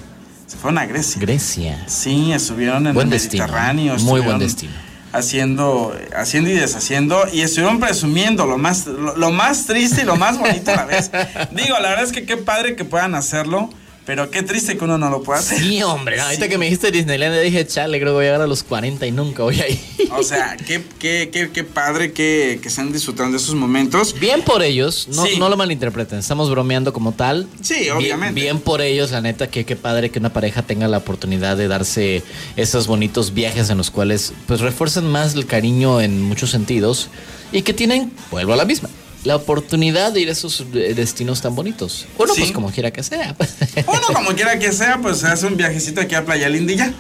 fueron 0.60 0.78
a 0.78 0.86
Grecia. 0.86 1.22
Grecia. 1.22 1.84
Sí, 1.88 2.32
estuvieron 2.32 2.86
en 2.88 2.93
Buen 2.93 3.08
el 3.08 3.12
destino, 3.12 3.45
Mediterráneo. 3.45 3.98
muy 4.00 4.22
buen 4.22 4.39
destino. 4.39 4.74
Haciendo, 5.12 5.95
haciendo 6.15 6.52
y 6.52 6.54
deshaciendo 6.54 7.24
y 7.34 7.41
estuvieron 7.41 7.80
presumiendo 7.80 8.45
lo 8.45 8.58
más, 8.60 8.86
lo, 8.86 9.17
lo 9.17 9.32
más 9.32 9.65
triste 9.65 10.02
y 10.02 10.06
lo 10.06 10.15
más 10.17 10.38
bonito 10.38 10.72
a 10.72 10.76
la 10.76 10.86
vez. 10.86 11.10
Digo, 11.52 11.76
la 11.80 11.89
verdad 11.89 12.04
es 12.04 12.12
que 12.12 12.26
qué 12.26 12.38
padre 12.38 12.76
que 12.76 12.86
puedan 12.86 13.15
hacerlo, 13.15 13.72
pero 14.10 14.32
qué 14.32 14.41
triste 14.41 14.76
que 14.76 14.84
uno 14.86 14.98
no 14.98 15.12
lo 15.12 15.22
pueda 15.22 15.39
hacer. 15.39 15.60
Sí, 15.60 15.84
hombre. 15.84 16.17
no, 16.17 16.24
ahorita 16.24 16.45
Sí. 16.45 16.50
que 16.50 16.58
me 16.58 16.65
dijiste 16.65 16.89
Disneyland, 16.89 17.39
dije, 17.43 17.67
chale, 17.67 18.00
creo 18.00 18.13
que 18.13 18.15
voy 18.15 18.24
a 18.24 18.28
llegar 18.30 18.41
a 18.41 18.48
los 18.48 18.63
40 18.63 19.06
y 19.06 19.12
nunca 19.12 19.43
voy 19.43 19.60
a 19.62 19.69
ir. 19.69 19.80
O 20.17 20.24
sea, 20.24 20.58
qué, 20.65 20.82
qué, 20.98 21.30
qué, 21.32 21.52
qué 21.52 21.63
padre 21.63 22.12
que, 22.12 22.58
que 22.60 22.69
estén 22.69 22.91
disfrutando 22.91 23.38
de 23.38 23.43
esos 23.43 23.54
momentos. 23.54 24.19
Bien 24.19 24.41
por 24.41 24.63
ellos, 24.63 25.08
no, 25.13 25.28
Sí. 25.28 25.38
no 25.38 25.48
lo 25.48 25.58
malinterpreten, 25.58 26.17
estamos 26.17 26.50
bromeando 26.50 26.91
como 26.91 27.12
tal. 27.12 27.48
Sí, 27.62 27.76
Bien- 27.82 27.91
obviamente. 27.98 28.34
Bien, 28.41 28.60
por 28.60 28.82
ellos, 28.82 29.12
la 29.12 29.22
neta, 29.22 29.45
que 29.52 29.63
qué 29.63 29.76
padre 29.76 30.10
que 30.10 30.17
una 30.17 30.34
pareja 30.34 30.63
tenga 30.63 30.88
la 30.88 30.98
oportunidad 30.98 31.56
de 31.56 31.67
darse 31.67 32.24
esos 32.56 32.88
bonitos 32.88 33.36
viajes 33.36 33.69
en 33.69 33.78
los 33.78 33.91
cuales 33.91 34.34
pues 34.48 34.60
refuerzan 34.62 35.06
más 35.06 35.36
el 35.36 35.45
cariño 35.45 36.02
en 36.02 36.19
muchos 36.24 36.50
sentidos 36.50 37.10
y 37.52 37.62
que 37.62 37.74
tienen, 37.76 38.12
vuelvo 38.32 38.54
a 38.54 38.56
la 38.56 38.65
misma, 38.65 38.89
la 39.23 39.36
oportunidad 39.36 40.12
de 40.13 40.21
ir 40.21 40.29
a 40.29 40.32
esos 40.32 40.62
eh, 40.73 40.93
destinos 40.95 41.41
tan 41.41 41.55
bonitos. 41.55 42.05
Bueno, 42.17 42.34
Sí. 42.34 42.41
pues 42.41 42.51
como 42.51 42.71
quiera 42.71 42.91
que 42.91 43.03
sea. 43.03 43.36
Uno, 43.88 44.01
como 44.13 44.29
quiera 44.34 44.58
que 44.60 44.71
sea, 44.71 44.99
pues 45.01 45.23
hace 45.23 45.45
un 45.45 45.58
viajecito 45.58 46.01
aquí 46.01 46.15
a 46.15 46.25
Playa 46.25 46.47
Linda 46.49 46.73
y 46.73 46.77
ya. 46.77 46.93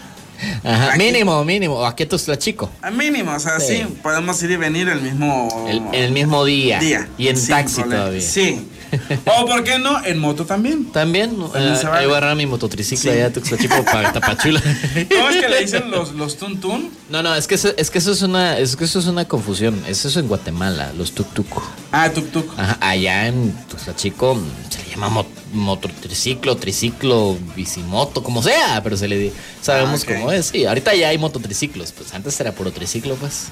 Ajá, 0.63 0.89
Aquí. 0.93 0.99
mínimo, 0.99 1.43
mínimo. 1.43 1.85
Aquí 1.85 2.05
la 2.27 2.37
chico. 2.39 2.69
A 2.81 2.89
mínimo, 2.91 3.33
o 3.33 3.39
sea, 3.39 3.59
sí. 3.59 3.77
Sí. 3.77 3.83
podemos 4.01 4.41
ir 4.41 4.51
y 4.51 4.55
venir 4.55 4.87
el 4.87 5.01
mismo 5.01 5.67
El, 5.69 5.81
el 5.93 6.11
mismo 6.13 6.45
día. 6.45 6.79
día. 6.79 7.09
Y 7.17 7.27
en 7.27 7.35
taxi 7.47 7.75
problema. 7.81 8.01
todavía. 8.03 8.21
Sí. 8.21 8.67
o, 9.25 9.45
¿por 9.45 9.63
qué 9.63 9.79
no? 9.79 10.03
En 10.05 10.17
moto 10.19 10.45
también. 10.45 10.85
También, 10.91 11.31
También 11.37 11.73
eh, 11.75 11.79
vale. 11.83 11.97
ahí 11.99 12.05
voy 12.05 12.15
a 12.15 12.17
agarrar 12.17 12.35
mi 12.35 12.45
mototriciclo 12.45 12.99
Sí. 13.11 13.17
allá 13.17 13.27
a 13.27 13.29
Tuxtlachipo 13.33 13.83
para 13.85 14.11
Tapachula. 14.13 14.61
¿Cómo 14.61 15.29
es 15.29 15.37
que 15.37 15.49
le 15.49 15.59
dicen 15.61 15.91
los, 15.91 16.13
los 16.13 16.37
tuntún? 16.37 16.89
No, 17.09 17.21
no, 17.23 17.33
es 17.35 17.47
que 17.47 17.55
eso, 17.55 17.69
es 17.77 17.89
que 17.89 17.97
eso 17.99 18.11
es 18.11 18.21
una, 18.21 18.57
es 18.57 18.75
que 18.75 18.85
eso 18.85 18.99
es 18.99 19.05
una 19.05 19.25
confusión. 19.25 19.83
Es 19.87 20.05
eso 20.05 20.19
en 20.19 20.27
Guatemala, 20.27 20.91
los 20.97 21.13
tuk-tuk. 21.15 21.61
Ah, 21.91 22.09
tuk 22.11 22.31
tuk. 22.31 22.51
Ajá, 22.57 22.77
allá 22.81 23.27
en 23.27 23.53
Tuxtlachico 23.67 24.39
se 24.69 24.83
le 24.83 24.89
llama 24.91 25.09
mo- 25.09 25.25
mototriciclo, 25.53 26.57
triciclo, 26.57 27.37
bicimoto, 27.55 28.21
como 28.23 28.41
sea, 28.43 28.81
pero 28.83 28.97
se 28.97 29.07
le 29.07 29.17
di- 29.17 29.31
sabemos 29.61 30.03
Ah, 30.03 30.13
cómo 30.13 30.31
es. 30.31 30.47
Sí, 30.47 30.65
ahorita 30.65 30.93
ya 30.95 31.09
hay 31.09 31.17
mototriciclos, 31.17 31.91
pues 31.91 32.13
antes 32.13 32.39
era 32.39 32.51
puro 32.53 32.71
triciclo, 32.71 33.15
pues. 33.15 33.45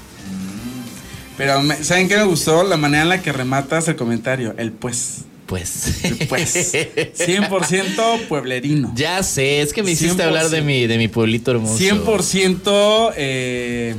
Pero, 1.38 1.62
me- 1.62 1.82
¿saben 1.82 2.08
qué 2.08 2.16
me 2.16 2.24
gustó? 2.24 2.62
La 2.64 2.76
manera 2.76 3.04
en 3.04 3.08
la 3.08 3.22
que 3.22 3.32
rematas 3.32 3.88
el 3.88 3.96
comentario. 3.96 4.54
El 4.58 4.72
pues. 4.72 5.18
Pues. 5.46 6.04
El 6.04 6.16
pues. 6.28 6.74
100% 6.74 8.26
pueblerino. 8.28 8.92
ya 8.94 9.22
sé, 9.22 9.62
es 9.62 9.72
que 9.72 9.82
me 9.82 9.92
hiciste 9.92 10.22
100%. 10.22 10.26
hablar 10.26 10.50
de 10.50 10.60
mi, 10.60 10.86
de 10.86 10.98
mi 10.98 11.08
pueblito 11.08 11.52
hermoso. 11.52 11.78
100%, 11.78 13.12
eh, 13.16 13.94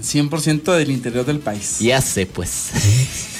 100% 0.00 0.76
del 0.76 0.90
interior 0.92 1.24
del 1.26 1.40
país. 1.40 1.78
Ya 1.80 2.00
sé, 2.00 2.26
pues. 2.26 2.70